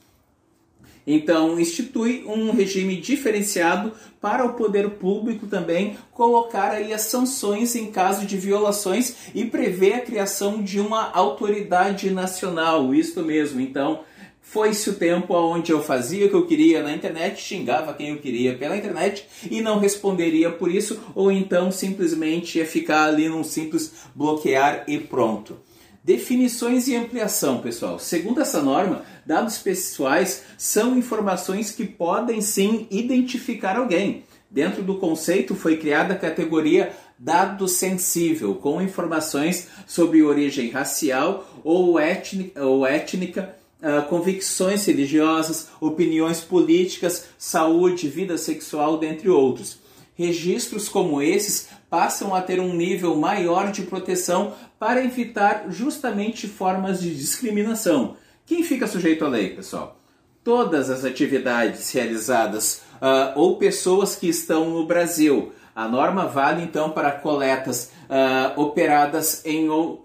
Então, 1.06 1.60
institui 1.60 2.24
um 2.26 2.50
regime 2.50 2.96
diferenciado 2.96 3.92
para 4.20 4.44
o 4.44 4.54
poder 4.54 4.90
público 4.90 5.46
também 5.46 5.98
colocar 6.12 6.70
aí 6.70 6.94
as 6.94 7.02
sanções 7.02 7.74
em 7.74 7.90
caso 7.90 8.24
de 8.24 8.38
violações 8.38 9.14
e 9.34 9.44
prevê 9.44 9.94
a 9.94 10.00
criação 10.00 10.62
de 10.62 10.80
uma 10.80 11.10
autoridade 11.12 12.10
nacional, 12.10 12.94
isto 12.94 13.22
mesmo. 13.22 13.60
Então, 13.60 14.00
foi-se 14.40 14.88
o 14.88 14.94
tempo 14.94 15.34
onde 15.34 15.72
eu 15.72 15.82
fazia 15.82 16.26
o 16.26 16.28
que 16.28 16.36
eu 16.36 16.46
queria 16.46 16.82
na 16.82 16.94
internet, 16.94 17.42
xingava 17.42 17.92
quem 17.92 18.10
eu 18.10 18.18
queria 18.18 18.56
pela 18.56 18.76
internet 18.76 19.26
e 19.50 19.60
não 19.60 19.78
responderia 19.78 20.50
por 20.50 20.70
isso, 20.70 21.00
ou 21.14 21.32
então 21.32 21.72
simplesmente 21.72 22.58
ia 22.58 22.66
ficar 22.66 23.06
ali 23.08 23.28
num 23.28 23.42
simples 23.42 23.92
bloquear 24.14 24.84
e 24.86 24.98
pronto. 24.98 25.58
Definições 26.04 26.86
e 26.86 26.94
ampliação, 26.94 27.62
pessoal. 27.62 27.98
Segundo 27.98 28.42
essa 28.42 28.62
norma, 28.62 29.06
dados 29.24 29.56
pessoais 29.56 30.42
são 30.58 30.98
informações 30.98 31.70
que 31.70 31.86
podem 31.86 32.42
sim 32.42 32.86
identificar 32.90 33.78
alguém. 33.78 34.22
Dentro 34.50 34.82
do 34.82 34.96
conceito 34.98 35.54
foi 35.54 35.78
criada 35.78 36.12
a 36.12 36.18
categoria 36.18 36.92
dado 37.18 37.66
sensível, 37.66 38.54
com 38.56 38.82
informações 38.82 39.68
sobre 39.86 40.22
origem 40.22 40.68
racial 40.68 41.48
ou 41.64 41.98
étnica, 41.98 42.62
ou 42.62 42.86
étnica 42.86 43.56
uh, 43.80 44.06
convicções 44.06 44.84
religiosas, 44.84 45.68
opiniões 45.80 46.42
políticas, 46.42 47.28
saúde, 47.38 48.08
vida 48.08 48.36
sexual, 48.36 48.98
dentre 48.98 49.30
outros. 49.30 49.78
Registros 50.14 50.86
como 50.86 51.22
esses 51.22 51.68
passam 51.88 52.34
a 52.34 52.42
ter 52.42 52.60
um 52.60 52.74
nível 52.74 53.16
maior 53.16 53.72
de 53.72 53.82
proteção 53.82 54.52
para 54.84 55.02
evitar 55.02 55.64
justamente 55.70 56.46
formas 56.46 57.00
de 57.00 57.16
discriminação. 57.16 58.18
Quem 58.44 58.62
fica 58.62 58.86
sujeito 58.86 59.24
à 59.24 59.28
lei, 59.28 59.48
pessoal? 59.48 59.98
Todas 60.44 60.90
as 60.90 61.06
atividades 61.06 61.90
realizadas 61.90 62.82
uh, 62.96 63.32
ou 63.34 63.56
pessoas 63.56 64.14
que 64.14 64.28
estão 64.28 64.68
no 64.68 64.86
Brasil. 64.86 65.54
A 65.74 65.88
norma 65.88 66.26
vale 66.26 66.62
então 66.62 66.90
para 66.90 67.12
coletas 67.12 67.92
uh, 68.10 68.60
operadas 68.60 69.40
em, 69.46 69.70
uh, 69.70 70.02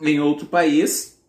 em 0.00 0.20
outro 0.20 0.46
país, 0.46 1.20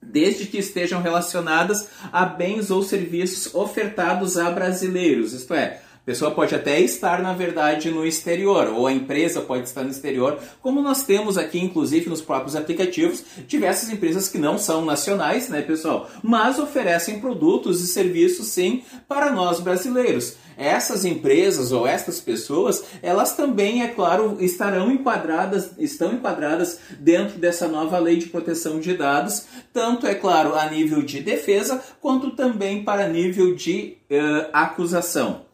desde 0.00 0.46
que 0.46 0.56
estejam 0.56 1.02
relacionadas 1.02 1.90
a 2.10 2.24
bens 2.24 2.70
ou 2.70 2.82
serviços 2.82 3.54
ofertados 3.54 4.38
a 4.38 4.50
brasileiros, 4.50 5.34
isto 5.34 5.52
é, 5.52 5.82
pessoa 6.08 6.30
pode 6.30 6.54
até 6.54 6.80
estar, 6.80 7.20
na 7.20 7.34
verdade, 7.34 7.90
no 7.90 8.06
exterior, 8.06 8.68
ou 8.68 8.86
a 8.86 8.92
empresa 8.94 9.42
pode 9.42 9.64
estar 9.64 9.82
no 9.82 9.90
exterior, 9.90 10.38
como 10.62 10.80
nós 10.80 11.02
temos 11.02 11.36
aqui, 11.36 11.58
inclusive, 11.60 12.08
nos 12.08 12.22
próprios 12.22 12.56
aplicativos, 12.56 13.22
diversas 13.46 13.90
empresas 13.90 14.26
que 14.26 14.38
não 14.38 14.56
são 14.56 14.86
nacionais, 14.86 15.50
né, 15.50 15.60
pessoal? 15.60 16.08
Mas 16.22 16.58
oferecem 16.58 17.20
produtos 17.20 17.82
e 17.82 17.86
serviços, 17.86 18.46
sim, 18.46 18.82
para 19.06 19.30
nós 19.30 19.60
brasileiros. 19.60 20.36
Essas 20.56 21.04
empresas 21.04 21.72
ou 21.72 21.86
estas 21.86 22.22
pessoas, 22.22 22.84
elas 23.02 23.36
também, 23.36 23.82
é 23.82 23.88
claro, 23.88 24.38
estarão 24.40 24.90
enquadradas, 24.90 25.72
estão 25.78 26.14
enquadradas 26.14 26.80
dentro 26.98 27.38
dessa 27.38 27.68
nova 27.68 27.98
lei 27.98 28.16
de 28.16 28.28
proteção 28.28 28.80
de 28.80 28.96
dados, 28.96 29.44
tanto, 29.74 30.06
é 30.06 30.14
claro, 30.14 30.54
a 30.54 30.70
nível 30.70 31.02
de 31.02 31.20
defesa, 31.20 31.82
quanto 32.00 32.30
também 32.30 32.82
para 32.82 33.06
nível 33.08 33.54
de 33.54 33.98
uh, 34.10 34.48
acusação. 34.54 35.47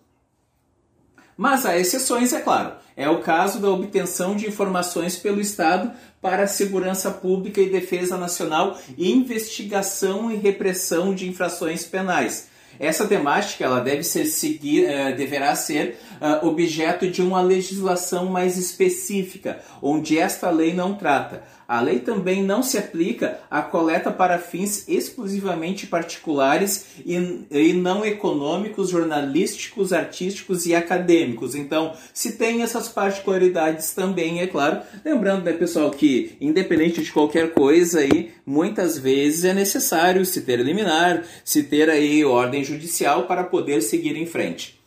Mas 1.37 1.67
há 1.67 1.77
exceções, 1.79 2.33
é 2.33 2.41
claro. 2.41 2.73
É 2.97 3.09
o 3.09 3.21
caso 3.21 3.59
da 3.59 3.69
obtenção 3.69 4.37
de 4.37 4.47
informações 4.47 5.17
pelo 5.17 5.41
Estado 5.41 5.93
para 6.23 6.45
a 6.45 6.49
segurança 6.49 7.11
pública 7.11 7.61
e 7.61 7.69
defesa 7.69 8.17
nacional 8.17 8.79
investigação 8.97 10.31
e 10.31 10.37
repressão 10.37 11.15
de 11.15 11.29
infrações 11.29 11.85
penais. 11.85 12.49
Essa 12.79 13.07
temática 13.07 13.65
ela 13.65 13.81
deve 13.81 14.03
ser 14.03 14.25
seguir, 14.27 14.85
uh, 14.85 15.17
deverá 15.17 15.55
ser 15.55 15.99
uh, 16.21 16.47
objeto 16.47 17.09
de 17.09 17.23
uma 17.23 17.41
legislação 17.41 18.27
mais 18.27 18.57
específica, 18.57 19.61
onde 19.83 20.19
esta 20.19 20.51
lei 20.51 20.73
não 20.73 20.95
trata. 20.95 21.43
A 21.67 21.81
lei 21.81 21.99
também 21.99 22.43
não 22.43 22.63
se 22.63 22.77
aplica 22.77 23.41
à 23.51 23.63
coleta 23.63 24.11
para 24.11 24.39
fins 24.39 24.85
exclusivamente 24.87 25.87
particulares 25.87 26.87
e, 27.05 27.47
e, 27.51 27.73
não 27.73 28.05
econômicos, 28.05 28.91
jornalísticos, 28.91 29.93
artísticos 29.93 30.67
e 30.67 30.75
acadêmicos. 30.75 31.55
Então, 31.55 31.95
se 32.13 32.33
tem 32.33 32.63
essas 32.63 32.89
particularidades 32.89 33.93
também, 33.93 34.41
é 34.41 34.47
claro. 34.47 34.81
Lembrando, 35.05 35.45
né, 35.45 35.53
pessoal, 35.53 35.91
que 35.91 36.37
independente 36.41 37.03
de 37.03 37.11
qualquer 37.11 37.53
coisa 37.53 38.01
aí, 38.01 38.33
muitas 38.45 38.99
vezes 38.99 39.45
é 39.45 39.55
necessário 39.55 40.25
se 40.27 40.43
ter 40.43 40.61
liminar, 40.61 41.25
se 41.45 41.63
ter 41.63 41.89
aí 41.89 42.25
ordem 42.25 42.63
judicial 42.65 43.27
para 43.27 43.45
poder 43.45 43.83
seguir 43.83 44.17
em 44.17 44.27
frente. 44.27 44.81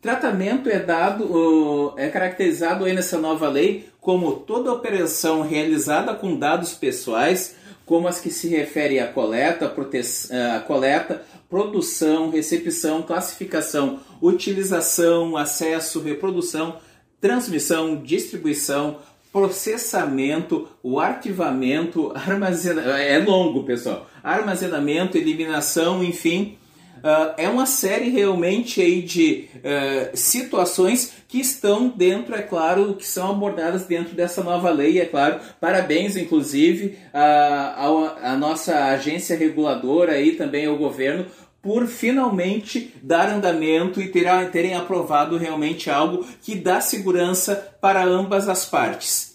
Tratamento 0.00 0.68
é 0.68 0.80
dado, 0.80 1.94
é 1.96 2.08
caracterizado 2.08 2.84
aí 2.84 2.92
nessa 2.92 3.18
nova 3.18 3.48
lei 3.48 3.88
como 4.00 4.32
toda 4.32 4.72
operação 4.72 5.42
realizada 5.42 6.12
com 6.12 6.36
dados 6.36 6.74
pessoais, 6.74 7.54
como 7.86 8.08
as 8.08 8.20
que 8.20 8.30
se 8.30 8.48
referem 8.48 8.98
à 8.98 9.06
coleta, 9.06 9.68
proteção, 9.68 10.60
coleta, 10.66 11.22
produção, 11.48 12.30
recepção, 12.30 13.02
classificação, 13.02 14.00
utilização, 14.20 15.36
acesso, 15.36 16.00
reprodução, 16.00 16.78
transmissão, 17.20 17.94
distribuição, 17.94 18.98
processamento, 19.32 20.68
o 20.82 20.98
arquivamento, 20.98 22.10
armazenamento, 22.16 22.90
é 22.90 23.18
longo, 23.18 23.62
pessoal, 23.62 24.08
armazenamento, 24.22 25.16
eliminação, 25.16 26.02
enfim, 26.02 26.58
Uh, 27.02 27.34
é 27.36 27.48
uma 27.48 27.66
série 27.66 28.10
realmente 28.10 28.80
aí 28.80 29.02
de 29.02 29.48
uh, 29.56 30.16
situações 30.16 31.14
que 31.26 31.40
estão 31.40 31.88
dentro, 31.88 32.34
é 32.34 32.42
claro, 32.42 32.94
que 32.94 33.06
são 33.06 33.30
abordadas 33.30 33.86
dentro 33.86 34.14
dessa 34.14 34.42
nova 34.42 34.70
lei, 34.70 35.00
é 35.00 35.04
claro. 35.04 35.40
Parabéns, 35.60 36.16
inclusive, 36.16 36.96
à, 37.12 38.36
nossa 38.38 38.84
agência 38.86 39.36
reguladora 39.36 40.20
e 40.20 40.32
também 40.32 40.66
ao 40.66 40.76
governo 40.76 41.26
por 41.60 41.86
finalmente 41.86 42.92
dar 43.02 43.28
andamento 43.28 44.00
e 44.00 44.08
ter, 44.08 44.50
terem 44.50 44.74
aprovado 44.74 45.38
realmente 45.38 45.88
algo 45.88 46.26
que 46.42 46.56
dá 46.56 46.80
segurança 46.80 47.74
para 47.80 48.04
ambas 48.04 48.48
as 48.48 48.64
partes. 48.66 49.31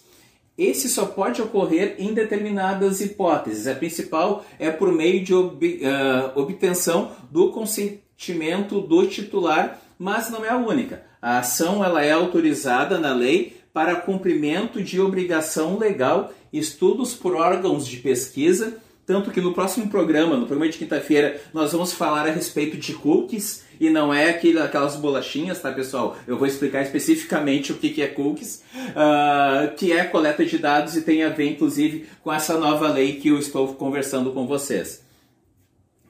Esse 0.58 0.90
só 0.90 1.06
pode 1.06 1.42
ocorrer 1.42 1.96
em 2.00 2.14
determinadas 2.14 3.00
hipóteses. 3.00 3.68
A 3.68 3.76
principal 3.76 4.44
é 4.58 4.72
por 4.72 4.92
meio 4.92 5.24
de 5.24 5.34
ob, 5.34 5.82
uh, 5.84 6.40
obtenção 6.40 7.12
do 7.30 7.52
consentimento 7.52 8.82
do 8.82 9.06
titular, 9.06 9.80
mas 10.00 10.32
não 10.32 10.44
é 10.44 10.50
a 10.50 10.58
única. 10.58 11.04
A 11.22 11.40
ação 11.40 11.84
ela 11.84 12.04
é 12.04 12.12
autorizada 12.12 12.98
na 12.98 13.14
lei 13.14 13.56
para 13.72 13.98
cumprimento 13.98 14.82
de 14.82 15.00
obrigação 15.00 15.78
legal, 15.78 16.34
estudos 16.52 17.14
por 17.14 17.36
órgãos 17.36 17.86
de 17.86 17.98
pesquisa, 17.98 18.78
Tanto 19.08 19.32
que 19.32 19.40
no 19.40 19.54
próximo 19.54 19.88
programa, 19.88 20.36
no 20.36 20.46
programa 20.46 20.70
de 20.70 20.78
quinta-feira, 20.78 21.40
nós 21.54 21.72
vamos 21.72 21.94
falar 21.94 22.28
a 22.28 22.32
respeito 22.32 22.76
de 22.76 22.94
cookies 22.94 23.64
e 23.80 23.90
não 23.90 24.14
é 24.14 24.30
aquele, 24.30 24.60
aquelas 24.60 24.98
bolachinhas, 24.98 25.62
tá 25.62 25.72
pessoal? 25.72 26.18
Eu 26.28 26.38
vou 26.38 26.46
explicar 26.46 26.82
especificamente 26.82 27.72
o 27.72 27.76
que, 27.76 27.90
que 27.92 28.02
é 28.02 28.08
cookies, 28.08 28.62
uh, 28.76 29.74
que 29.78 29.94
é 29.94 30.04
coleta 30.04 30.46
de 30.46 30.58
dados 30.58 30.98
e 30.98 31.04
tem 31.04 31.24
a 31.24 31.30
ver 31.30 31.50
inclusive 31.52 32.06
com 32.22 32.34
essa 32.34 32.60
nova 32.60 32.90
lei 32.90 33.14
que 33.14 33.30
eu 33.30 33.40
estou 33.40 33.74
conversando 33.76 34.34
com 34.34 34.46
vocês. 34.46 35.07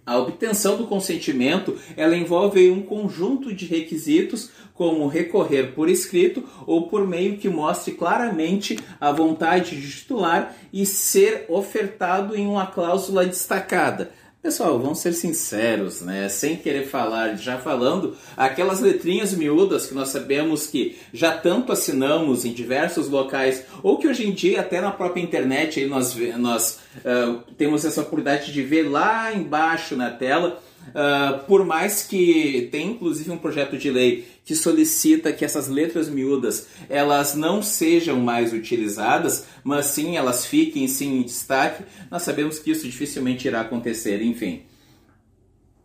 A 0.08 0.18
obtenção 0.18 0.78
do 0.78 0.88
consentimento 0.88 1.78
ela 1.98 2.16
envolve 2.16 2.72
um 2.72 2.82
conjunto 2.82 3.54
de 3.54 3.66
requisitos, 3.66 4.50
como 4.74 5.06
recorrer 5.06 5.74
por 5.74 5.90
escrito 5.90 6.46
ou 6.66 6.88
por 6.88 7.06
meio 7.06 7.38
que 7.38 7.50
mostre 7.50 7.92
claramente 7.92 8.80
a 9.02 9.12
vontade 9.12 9.76
de 9.76 9.92
titular 9.92 10.56
e 10.72 10.86
ser 10.86 11.46
ofertado 11.50 12.38
em 12.38 12.48
uma 12.48 12.68
cláusula 12.68 13.26
destacada. 13.26 14.14
Pessoal, 14.48 14.80
vamos 14.80 15.00
ser 15.00 15.12
sinceros, 15.12 16.00
né? 16.00 16.30
Sem 16.30 16.56
querer 16.56 16.88
falar, 16.88 17.36
já 17.36 17.58
falando, 17.58 18.16
aquelas 18.38 18.80
letrinhas 18.80 19.34
miúdas 19.34 19.88
que 19.88 19.94
nós 19.94 20.08
sabemos 20.08 20.68
que 20.68 20.98
já 21.12 21.38
tanto 21.38 21.74
assinamos 21.74 22.46
em 22.46 22.54
diversos 22.54 23.10
locais, 23.10 23.66
ou 23.84 23.98
que 23.98 24.08
hoje 24.08 24.26
em 24.26 24.32
dia 24.32 24.62
até 24.62 24.80
na 24.80 24.90
própria 24.90 25.22
internet 25.22 25.82
aí 25.82 25.86
nós, 25.86 26.16
nós 26.38 26.80
uh, 27.00 27.42
temos 27.58 27.84
essa 27.84 28.00
oportunidade 28.00 28.54
de 28.54 28.62
ver 28.64 28.84
lá 28.84 29.34
embaixo 29.34 29.98
na 29.98 30.12
tela, 30.12 30.62
Uh, 30.88 31.44
por 31.44 31.66
mais 31.66 32.04
que 32.04 32.70
tem 32.72 32.92
inclusive 32.92 33.30
um 33.30 33.38
projeto 33.38 33.78
de 33.78 33.92
lei 33.92 34.26
que 34.48 34.56
solicita 34.56 35.34
que 35.34 35.44
essas 35.44 35.68
letras 35.68 36.08
miúdas 36.08 36.68
elas 36.88 37.36
não 37.36 37.62
sejam 37.62 38.18
mais 38.22 38.54
utilizadas, 38.54 39.46
mas 39.62 39.88
sim 39.88 40.16
elas 40.16 40.46
fiquem 40.46 40.88
sim 40.88 41.18
em 41.18 41.22
destaque, 41.22 41.84
nós 42.10 42.22
sabemos 42.22 42.58
que 42.58 42.72
isso 42.72 42.86
dificilmente 42.86 43.46
irá 43.46 43.60
acontecer, 43.60 44.22
enfim. 44.22 44.62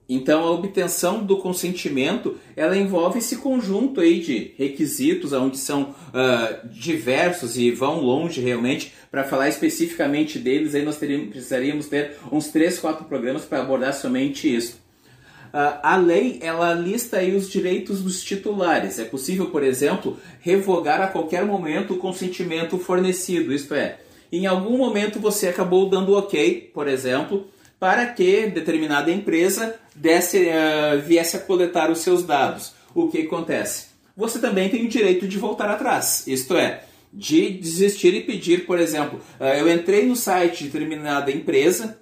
Então 0.09 0.45
a 0.45 0.51
obtenção 0.53 1.25
do 1.25 1.39
consentimento 1.39 2.39
ela 2.55 2.77
envolve 2.77 3.19
esse 3.19 3.39
conjunto 3.39 4.01
aí 4.01 4.21
de 4.21 4.53
requisitos, 4.57 5.33
onde 5.33 5.59
são 5.59 5.91
uh, 5.91 6.69
diversos 6.69 7.57
e 7.57 7.73
vão 7.73 7.99
longe 7.99 8.41
realmente. 8.41 8.93
Para 9.11 9.25
falar 9.25 9.49
especificamente 9.49 10.39
deles, 10.39 10.77
aí 10.77 10.85
nós 10.85 10.99
teríamos, 10.99 11.31
precisaríamos 11.31 11.87
ter 11.89 12.17
uns 12.31 12.47
3, 12.49 12.79
4 12.79 13.07
programas 13.07 13.45
para 13.45 13.61
abordar 13.61 13.93
somente 13.93 14.55
isso. 14.55 14.81
Uh, 15.53 15.79
a 15.83 15.97
lei 15.97 16.39
ela 16.41 16.73
lista 16.73 17.19
aí 17.19 17.37
os 17.37 17.51
direitos 17.51 18.03
dos 18.03 18.25
titulares. 18.25 18.99
É 18.99 19.05
possível, 19.05 19.51
por 19.51 19.63
exemplo, 19.63 20.19
revogar 20.41 21.03
a 21.03 21.09
qualquer 21.09 21.45
momento 21.45 21.93
o 21.95 21.99
consentimento 21.99 22.79
fornecido. 22.79 23.53
Isto 23.53 23.75
é, 23.75 23.99
em 24.33 24.47
algum 24.47 24.79
momento 24.79 25.21
você 25.21 25.49
acabou 25.49 25.91
dando 25.91 26.17
ok, 26.17 26.71
por 26.73 26.89
exemplo, 26.89 27.47
para 27.79 28.07
que 28.07 28.47
determinada 28.47 29.11
empresa 29.11 29.75
desse, 29.95 30.39
uh, 30.39 31.01
viesse 31.05 31.37
a 31.37 31.41
coletar 31.41 31.91
os 31.91 31.99
seus 31.99 32.23
dados. 32.23 32.73
O 32.95 33.09
que 33.09 33.23
acontece? 33.23 33.89
Você 34.17 34.39
também 34.39 34.71
tem 34.71 34.87
o 34.87 34.89
direito 34.89 35.29
de 35.29 35.39
voltar 35.39 35.69
atrás. 35.69 36.27
Isto 36.27 36.57
é, 36.57 36.85
de 37.13 37.51
desistir 37.51 38.15
e 38.15 38.23
pedir, 38.23 38.65
por 38.65 38.79
exemplo, 38.79 39.21
uh, 39.39 39.45
eu 39.45 39.71
entrei 39.71 40.07
no 40.07 40.17
site 40.17 40.65
de 40.65 40.71
determinada 40.71 41.31
empresa 41.31 41.99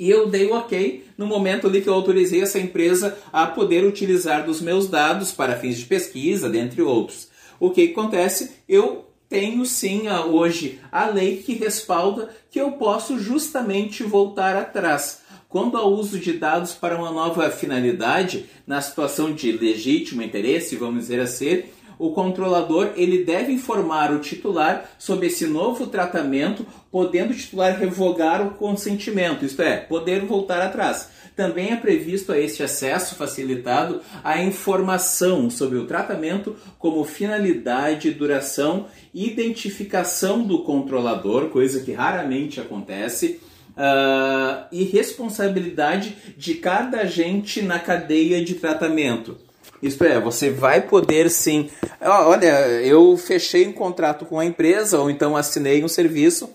e 0.00 0.08
eu 0.08 0.26
dei 0.26 0.46
o 0.46 0.54
ok 0.54 1.04
no 1.18 1.26
momento 1.26 1.66
ali 1.66 1.82
que 1.82 1.88
eu 1.88 1.92
autorizei 1.92 2.40
essa 2.40 2.58
empresa 2.58 3.18
a 3.30 3.46
poder 3.46 3.84
utilizar 3.84 4.46
dos 4.46 4.58
meus 4.58 4.88
dados 4.88 5.30
para 5.30 5.58
fins 5.58 5.76
de 5.76 5.84
pesquisa, 5.84 6.48
dentre 6.48 6.80
outros. 6.80 7.28
O 7.60 7.68
que 7.68 7.90
acontece? 7.90 8.50
Eu 8.66 9.04
tenho 9.28 9.66
sim 9.66 10.08
hoje 10.08 10.80
a 10.90 11.06
lei 11.06 11.36
que 11.36 11.52
respalda 11.52 12.30
que 12.50 12.58
eu 12.58 12.72
posso 12.72 13.18
justamente 13.18 14.02
voltar 14.02 14.56
atrás. 14.56 15.20
Quando 15.50 15.76
há 15.76 15.86
uso 15.86 16.18
de 16.18 16.32
dados 16.32 16.72
para 16.72 16.96
uma 16.96 17.12
nova 17.12 17.50
finalidade, 17.50 18.46
na 18.66 18.80
situação 18.80 19.34
de 19.34 19.52
legítimo 19.52 20.22
interesse, 20.22 20.76
vamos 20.76 21.00
dizer 21.02 21.20
assim, 21.20 21.64
o 22.00 22.12
controlador 22.12 22.92
ele 22.96 23.24
deve 23.24 23.52
informar 23.52 24.10
o 24.10 24.20
titular 24.20 24.90
sobre 24.98 25.26
esse 25.26 25.46
novo 25.46 25.86
tratamento, 25.86 26.66
podendo 26.90 27.32
o 27.32 27.36
titular 27.36 27.78
revogar 27.78 28.44
o 28.44 28.52
consentimento, 28.52 29.44
isto 29.44 29.60
é, 29.60 29.76
poder 29.76 30.24
voltar 30.24 30.62
atrás. 30.62 31.10
Também 31.36 31.72
é 31.72 31.76
previsto 31.76 32.32
a 32.32 32.38
este 32.38 32.62
acesso 32.62 33.14
facilitado 33.16 34.00
a 34.24 34.42
informação 34.42 35.50
sobre 35.50 35.76
o 35.76 35.86
tratamento 35.86 36.56
como 36.78 37.04
finalidade, 37.04 38.10
duração, 38.12 38.86
identificação 39.12 40.42
do 40.42 40.62
controlador, 40.62 41.50
coisa 41.50 41.82
que 41.82 41.92
raramente 41.92 42.60
acontece, 42.60 43.40
uh, 43.76 44.64
e 44.72 44.84
responsabilidade 44.84 46.16
de 46.36 46.54
cada 46.54 47.02
agente 47.02 47.60
na 47.60 47.78
cadeia 47.78 48.42
de 48.42 48.54
tratamento. 48.54 49.49
Isto 49.82 50.04
é, 50.04 50.20
você 50.20 50.50
vai 50.50 50.82
poder 50.82 51.30
sim. 51.30 51.70
Olha, 52.00 52.66
eu 52.82 53.16
fechei 53.16 53.66
um 53.66 53.72
contrato 53.72 54.24
com 54.24 54.38
a 54.38 54.44
empresa 54.44 54.98
ou 54.98 55.10
então 55.10 55.36
assinei 55.36 55.82
um 55.82 55.88
serviço 55.88 56.50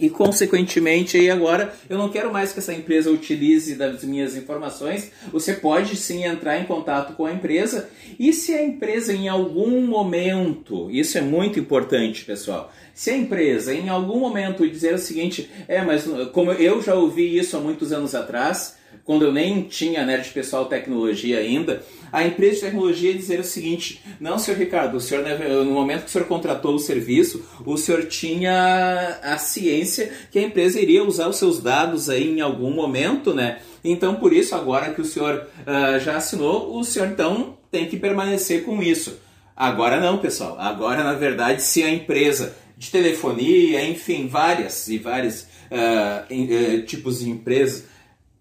e 0.00 0.08
consequentemente 0.08 1.16
aí 1.16 1.30
agora 1.30 1.74
eu 1.88 1.98
não 1.98 2.08
quero 2.08 2.32
mais 2.32 2.52
que 2.52 2.60
essa 2.60 2.72
empresa 2.72 3.10
utilize 3.10 3.74
das 3.74 4.04
minhas 4.04 4.36
informações. 4.36 5.10
Você 5.32 5.54
pode 5.54 5.96
sim 5.96 6.24
entrar 6.24 6.58
em 6.58 6.64
contato 6.64 7.14
com 7.14 7.26
a 7.26 7.32
empresa 7.32 7.88
e 8.18 8.32
se 8.32 8.54
a 8.54 8.62
empresa 8.62 9.12
em 9.12 9.28
algum 9.28 9.80
momento, 9.86 10.90
isso 10.90 11.18
é 11.18 11.20
muito 11.20 11.58
importante, 11.58 12.24
pessoal. 12.24 12.72
Se 12.94 13.10
a 13.10 13.16
empresa 13.16 13.74
em 13.74 13.88
algum 13.88 14.18
momento 14.20 14.68
dizer 14.68 14.94
o 14.94 14.98
seguinte, 14.98 15.50
é, 15.66 15.82
mas 15.82 16.04
como 16.32 16.52
eu 16.52 16.82
já 16.82 16.94
ouvi 16.94 17.36
isso 17.36 17.56
há 17.56 17.60
muitos 17.60 17.92
anos 17.92 18.14
atrás, 18.14 18.76
quando 19.04 19.24
eu 19.24 19.32
nem 19.32 19.62
tinha 19.62 20.04
Nerd 20.04 20.28
Pessoal 20.30 20.66
Tecnologia 20.66 21.38
ainda, 21.38 21.82
a 22.12 22.24
empresa 22.24 22.54
de 22.54 22.60
tecnologia 22.62 23.14
dizer 23.14 23.40
o 23.40 23.44
seguinte: 23.44 24.02
não, 24.20 24.38
senhor 24.38 24.58
Ricardo, 24.58 24.96
o 24.96 25.00
senhor, 25.00 25.24
no 25.64 25.72
momento 25.72 26.02
que 26.02 26.08
o 26.08 26.10
senhor 26.10 26.26
contratou 26.26 26.74
o 26.74 26.78
serviço, 26.78 27.44
o 27.64 27.76
senhor 27.76 28.06
tinha 28.06 29.18
a 29.22 29.38
ciência 29.38 30.12
que 30.30 30.38
a 30.38 30.42
empresa 30.42 30.80
iria 30.80 31.04
usar 31.04 31.28
os 31.28 31.36
seus 31.36 31.62
dados 31.62 32.08
aí 32.08 32.28
em 32.28 32.40
algum 32.40 32.70
momento, 32.70 33.34
né? 33.34 33.58
Então, 33.84 34.16
por 34.16 34.32
isso, 34.32 34.54
agora 34.54 34.92
que 34.92 35.00
o 35.00 35.04
senhor 35.04 35.46
uh, 35.60 36.00
já 36.00 36.16
assinou, 36.16 36.76
o 36.76 36.84
senhor 36.84 37.08
então 37.08 37.56
tem 37.70 37.86
que 37.86 37.96
permanecer 37.96 38.64
com 38.64 38.82
isso. 38.82 39.18
Agora 39.56 40.00
não, 40.00 40.18
pessoal. 40.18 40.56
Agora, 40.58 41.02
na 41.02 41.14
verdade, 41.14 41.62
se 41.62 41.82
a 41.82 41.90
empresa 41.90 42.56
de 42.76 42.90
telefonia, 42.90 43.84
enfim, 43.84 44.28
várias 44.28 44.86
e 44.88 44.98
vários 44.98 45.42
uh, 45.42 46.32
uh, 46.32 46.82
tipos 46.86 47.20
de 47.20 47.28
empresas 47.28 47.84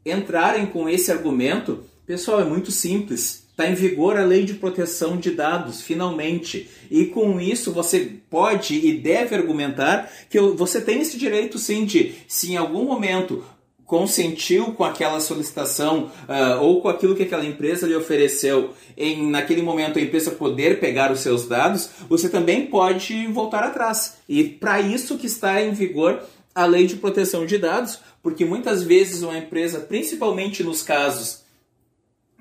entrarem 0.06 0.68
com 0.68 0.88
esse 0.88 1.12
argumento, 1.12 1.84
pessoal, 2.06 2.42
é 2.42 2.46
muito 2.46 2.72
simples. 2.72 3.47
Está 3.58 3.72
em 3.72 3.74
vigor 3.74 4.16
a 4.16 4.24
lei 4.24 4.46
de 4.46 4.54
proteção 4.54 5.18
de 5.18 5.32
dados, 5.32 5.82
finalmente. 5.82 6.70
E 6.92 7.06
com 7.06 7.42
isso 7.42 7.72
você 7.72 8.12
pode 8.30 8.76
e 8.76 8.94
deve 9.00 9.34
argumentar 9.34 10.12
que 10.30 10.40
você 10.40 10.80
tem 10.80 11.02
esse 11.02 11.18
direito 11.18 11.58
sim 11.58 11.84
de, 11.84 12.14
se 12.28 12.52
em 12.52 12.56
algum 12.56 12.86
momento 12.86 13.44
consentiu 13.84 14.74
com 14.74 14.84
aquela 14.84 15.20
solicitação 15.20 16.12
uh, 16.30 16.62
ou 16.62 16.82
com 16.82 16.88
aquilo 16.88 17.16
que 17.16 17.24
aquela 17.24 17.44
empresa 17.44 17.88
lhe 17.88 17.96
ofereceu, 17.96 18.76
em 18.96 19.28
naquele 19.28 19.64
momento 19.64 19.98
a 19.98 20.02
empresa 20.04 20.30
poder 20.30 20.80
pegar 20.80 21.12
os 21.12 21.22
seus 21.22 21.48
dados, 21.48 21.90
você 22.08 22.30
também 22.30 22.68
pode 22.68 23.26
voltar 23.26 23.64
atrás. 23.64 24.18
E 24.30 24.44
para 24.44 24.82
isso 24.82 25.18
que 25.18 25.26
está 25.26 25.60
em 25.64 25.72
vigor 25.72 26.22
a 26.54 26.68
lei 26.68 26.86
de 26.86 26.98
proteção 26.98 27.44
de 27.44 27.58
dados, 27.58 27.98
porque 28.22 28.46
muitas 28.46 28.84
vezes 28.84 29.24
uma 29.24 29.40
empresa, 29.40 29.80
principalmente 29.80 30.64
nos 30.64 30.84
casos 30.84 31.47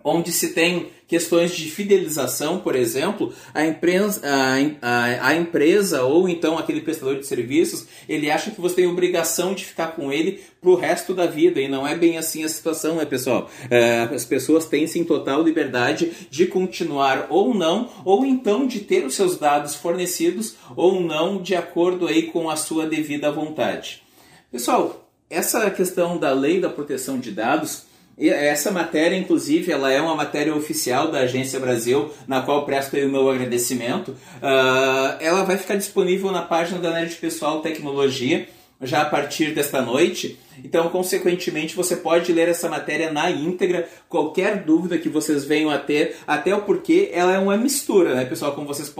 onde 0.06 0.30
se 0.30 0.50
tem 0.50 0.86
questões 1.08 1.52
de 1.52 1.68
fidelização, 1.68 2.60
por 2.60 2.76
exemplo, 2.76 3.32
a 3.52 3.64
empresa, 3.64 4.20
a, 4.24 4.54
a, 4.80 5.28
a, 5.28 5.36
empresa 5.36 6.02
ou 6.02 6.28
então 6.28 6.56
aquele 6.56 6.80
prestador 6.80 7.18
de 7.18 7.26
serviços, 7.26 7.86
ele 8.08 8.30
acha 8.30 8.52
que 8.52 8.60
você 8.60 8.76
tem 8.76 8.86
obrigação 8.86 9.52
de 9.52 9.64
ficar 9.64 9.88
com 9.88 10.12
ele 10.12 10.40
para 10.60 10.70
o 10.70 10.74
resto 10.74 11.12
da 11.12 11.26
vida, 11.26 11.60
e 11.60 11.68
não 11.68 11.86
é 11.86 11.96
bem 11.96 12.18
assim 12.18 12.44
a 12.44 12.48
situação, 12.48 12.96
né, 12.96 13.04
pessoal? 13.04 13.50
É, 13.68 14.02
as 14.02 14.24
pessoas 14.24 14.64
têm 14.66 14.86
sim 14.86 15.04
total 15.04 15.42
liberdade 15.42 16.12
de 16.30 16.46
continuar 16.46 17.26
ou 17.28 17.52
não, 17.52 17.88
ou 18.04 18.24
então 18.24 18.66
de 18.66 18.80
ter 18.80 19.04
os 19.04 19.14
seus 19.14 19.36
dados 19.36 19.74
fornecidos 19.74 20.56
ou 20.76 21.00
não, 21.00 21.40
de 21.40 21.54
acordo 21.54 22.06
aí 22.06 22.24
com 22.24 22.48
a 22.48 22.56
sua 22.56 22.86
devida 22.86 23.30
vontade. 23.30 24.02
Pessoal, 24.50 25.08
essa 25.28 25.68
questão 25.70 26.16
da 26.16 26.32
lei 26.32 26.60
da 26.60 26.68
proteção 26.68 27.18
de 27.18 27.32
dados 27.32 27.86
essa 28.18 28.70
matéria, 28.70 29.16
inclusive, 29.16 29.70
ela 29.70 29.92
é 29.92 30.00
uma 30.00 30.14
matéria 30.14 30.54
oficial 30.54 31.10
da 31.10 31.20
Agência 31.20 31.60
Brasil, 31.60 32.10
na 32.26 32.40
qual 32.40 32.64
presto 32.64 32.96
o 32.96 33.08
meu 33.08 33.28
agradecimento. 33.30 34.12
Uh, 34.12 35.20
ela 35.20 35.44
vai 35.44 35.58
ficar 35.58 35.76
disponível 35.76 36.32
na 36.32 36.40
página 36.40 36.78
da 36.78 36.90
Nerd 36.90 37.14
Pessoal 37.16 37.60
Tecnologia, 37.60 38.48
já 38.80 39.02
a 39.02 39.04
partir 39.04 39.54
desta 39.54 39.82
noite. 39.82 40.38
Então, 40.64 40.88
consequentemente, 40.88 41.74
você 41.74 41.96
pode 41.96 42.32
ler 42.32 42.48
essa 42.48 42.68
matéria 42.68 43.12
na 43.12 43.30
íntegra. 43.30 43.88
Qualquer 44.08 44.62
dúvida 44.62 44.98
que 44.98 45.08
vocês 45.08 45.44
venham 45.44 45.70
a 45.70 45.78
ter, 45.78 46.16
até 46.26 46.54
o 46.54 46.62
porquê, 46.62 47.10
ela 47.12 47.34
é 47.34 47.38
uma 47.38 47.56
mistura, 47.56 48.14
né, 48.14 48.24
pessoal? 48.24 48.52
Como 48.52 48.66
vocês 48.66 48.92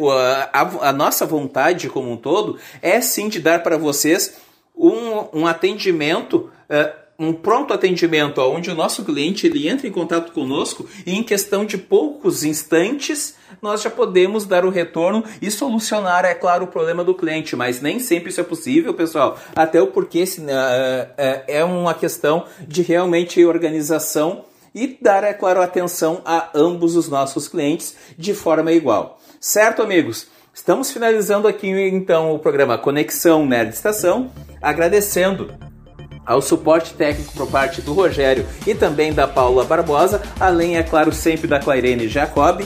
a, 0.52 0.88
a, 0.88 0.92
nossa 0.92 1.26
vontade 1.26 1.88
como 1.88 2.10
um 2.10 2.16
todo 2.16 2.58
é 2.80 3.00
sim 3.00 3.28
de 3.28 3.38
dar 3.38 3.62
para 3.62 3.76
vocês 3.76 4.38
um, 4.74 5.40
um 5.40 5.46
atendimento. 5.46 6.50
Uh, 6.68 7.01
um 7.18 7.32
pronto 7.32 7.72
atendimento 7.72 8.40
onde 8.40 8.70
o 8.70 8.74
nosso 8.74 9.04
cliente 9.04 9.46
ele 9.46 9.68
entra 9.68 9.86
em 9.86 9.92
contato 9.92 10.32
conosco 10.32 10.88
e 11.06 11.12
em 11.12 11.22
questão 11.22 11.64
de 11.64 11.78
poucos 11.78 12.42
instantes 12.42 13.36
nós 13.60 13.82
já 13.82 13.90
podemos 13.90 14.44
dar 14.44 14.64
o 14.64 14.70
retorno 14.70 15.22
e 15.40 15.50
solucionar, 15.50 16.24
é 16.24 16.34
claro, 16.34 16.64
o 16.64 16.68
problema 16.68 17.04
do 17.04 17.14
cliente, 17.14 17.54
mas 17.54 17.80
nem 17.80 17.98
sempre 17.98 18.30
isso 18.30 18.40
é 18.40 18.44
possível, 18.44 18.94
pessoal, 18.94 19.38
até 19.54 19.80
o 19.80 19.86
porquê 19.86 20.24
uh, 20.24 20.42
uh, 20.42 21.44
é 21.46 21.62
uma 21.64 21.94
questão 21.94 22.46
de 22.66 22.82
realmente 22.82 23.44
organização 23.44 24.44
e 24.74 24.98
dar, 25.00 25.22
é 25.22 25.34
claro, 25.34 25.60
atenção 25.60 26.22
a 26.24 26.50
ambos 26.54 26.96
os 26.96 27.08
nossos 27.08 27.46
clientes 27.46 27.94
de 28.16 28.34
forma 28.34 28.72
igual. 28.72 29.20
Certo, 29.38 29.82
amigos? 29.82 30.26
Estamos 30.54 30.90
finalizando 30.90 31.48
aqui 31.48 31.68
então 31.68 32.34
o 32.34 32.38
programa 32.38 32.78
Conexão 32.78 33.46
Nerd 33.46 33.72
Estação, 33.72 34.30
agradecendo 34.60 35.52
ao 36.24 36.40
suporte 36.40 36.94
técnico 36.94 37.32
por 37.34 37.48
parte 37.48 37.80
do 37.82 37.92
Rogério 37.92 38.46
e 38.66 38.74
também 38.74 39.12
da 39.12 39.26
Paula 39.26 39.64
Barbosa, 39.64 40.22
além, 40.38 40.76
é 40.76 40.82
claro, 40.82 41.12
sempre 41.12 41.46
da 41.46 41.58
Clairene 41.58 42.08
Jacob 42.08 42.62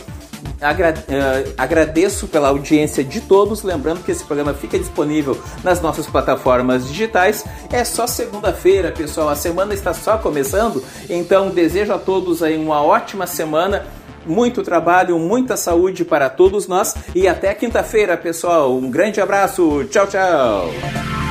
Agra 0.60 0.94
uh, 0.96 1.54
agradeço 1.56 2.26
pela 2.26 2.48
audiência 2.48 3.04
de 3.04 3.20
todos. 3.20 3.62
Lembrando 3.62 4.02
que 4.02 4.10
esse 4.10 4.24
programa 4.24 4.54
fica 4.54 4.78
disponível 4.78 5.38
nas 5.62 5.80
nossas 5.80 6.06
plataformas 6.06 6.86
digitais. 6.86 7.44
É 7.70 7.84
só 7.84 8.06
segunda-feira, 8.06 8.92
pessoal. 8.92 9.28
A 9.28 9.36
semana 9.36 9.74
está 9.74 9.92
só 9.92 10.18
começando. 10.18 10.82
Então, 11.08 11.50
desejo 11.50 11.92
a 11.92 11.98
todos 11.98 12.42
aí 12.42 12.56
uma 12.56 12.82
ótima 12.82 13.26
semana. 13.26 13.86
Muito 14.24 14.62
trabalho, 14.62 15.18
muita 15.18 15.56
saúde 15.56 16.04
para 16.04 16.28
todos 16.28 16.66
nós. 16.66 16.94
E 17.14 17.28
até 17.28 17.54
quinta-feira, 17.54 18.16
pessoal. 18.16 18.74
Um 18.74 18.90
grande 18.90 19.20
abraço. 19.20 19.84
Tchau, 19.84 20.06
tchau. 20.06 21.25